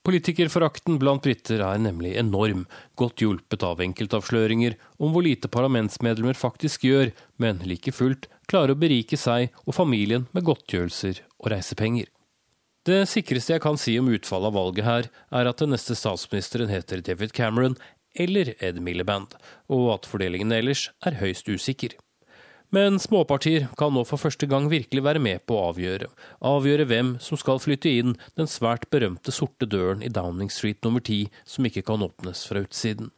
[0.00, 2.62] Politikerforakten blant briter er nemlig enorm,
[2.96, 8.80] godt hjulpet av enkeltavsløringer om hvor lite parlamentsmedlemmer faktisk gjør, men like fullt klarer å
[8.80, 12.08] berike seg og familien med godtgjørelser og reisepenger.
[12.88, 16.72] Det sikreste jeg kan si om utfallet av valget her, er at den neste statsministeren
[16.72, 17.76] heter David Cameron
[18.16, 19.36] eller Ed Miliband,
[19.68, 21.92] og at fordelingen ellers er høyst usikker.
[22.70, 26.06] Men småpartier kan nå for første gang virkelig være med på å avgjøre.
[26.46, 31.02] Avgjøre hvem som skal flytte inn den svært berømte sorte døren i Downing Street nummer
[31.02, 33.10] ti, som ikke kan åpnes fra utsiden.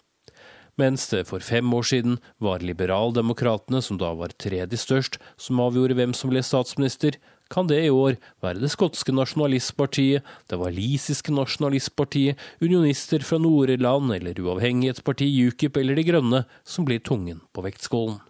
[0.81, 5.99] Mens det for fem år siden var liberaldemokratene, som da var tredje størst, som avgjorde
[6.01, 7.21] hvem som ble statsminister,
[7.53, 14.41] kan det i år være det skotske nasjonalistpartiet, det walisiske nasjonalistpartiet, unionister fra Nord-Irland eller
[14.41, 18.23] uavhengighetspartiet UKIP eller De Grønne som blir tungen på vektskålen.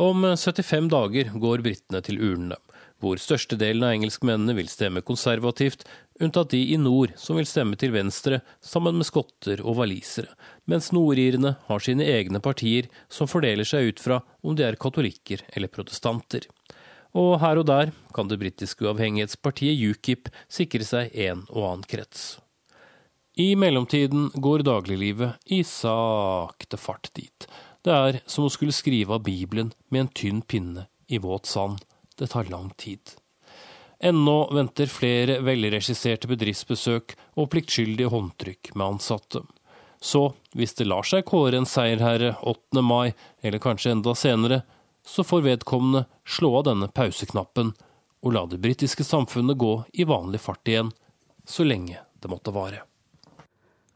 [0.00, 2.56] Om 75 dager går britene til urnene,
[3.04, 5.84] hvor størstedelen av engelskmennene vil stemme konservativt,
[6.24, 10.32] unntatt de i nord som vil stemme til venstre sammen med skotter og walisere,
[10.64, 15.44] mens nordirene har sine egne partier som fordeler seg ut fra om de er katolikker
[15.52, 16.48] eller protestanter.
[17.12, 22.38] Og her og der kan det britiske uavhengighetspartiet UKIP sikre seg en og annen krets.
[23.36, 27.52] I mellomtiden går dagliglivet i sakte fart dit
[27.86, 31.80] det er som å skulle skrive av Bibelen med en tynn pinne i våt sand.
[32.16, 33.00] Det tar lang tid.
[34.00, 39.42] Ennå venter flere velregisserte bedriftsbesøk og pliktskyldige håndtrykk med ansatte.
[40.00, 42.80] Så, hvis det lar seg kåre en seierherre 8.
[42.80, 43.12] mai,
[43.44, 44.62] eller kanskje enda senere,
[45.04, 47.74] så får vedkommende slå av denne pauseknappen
[48.20, 50.92] og la det britiske samfunnet gå i vanlig fart igjen,
[51.44, 52.84] så lenge det måtte vare.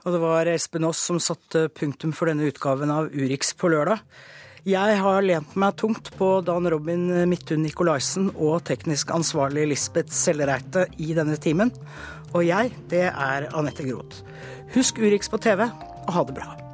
[0.05, 4.03] Og det var Espen Aas som satte punktum for denne utgaven av Urix på lørdag.
[4.69, 10.87] Jeg har lent meg tungt på Dan Robin Midthun Nikolaisen og teknisk ansvarlig Lisbeth Sellereite
[11.01, 11.73] i denne timen.
[12.35, 14.25] Og jeg, det er Anette Groth.
[14.77, 16.74] Husk Urix på TV, og ha det bra.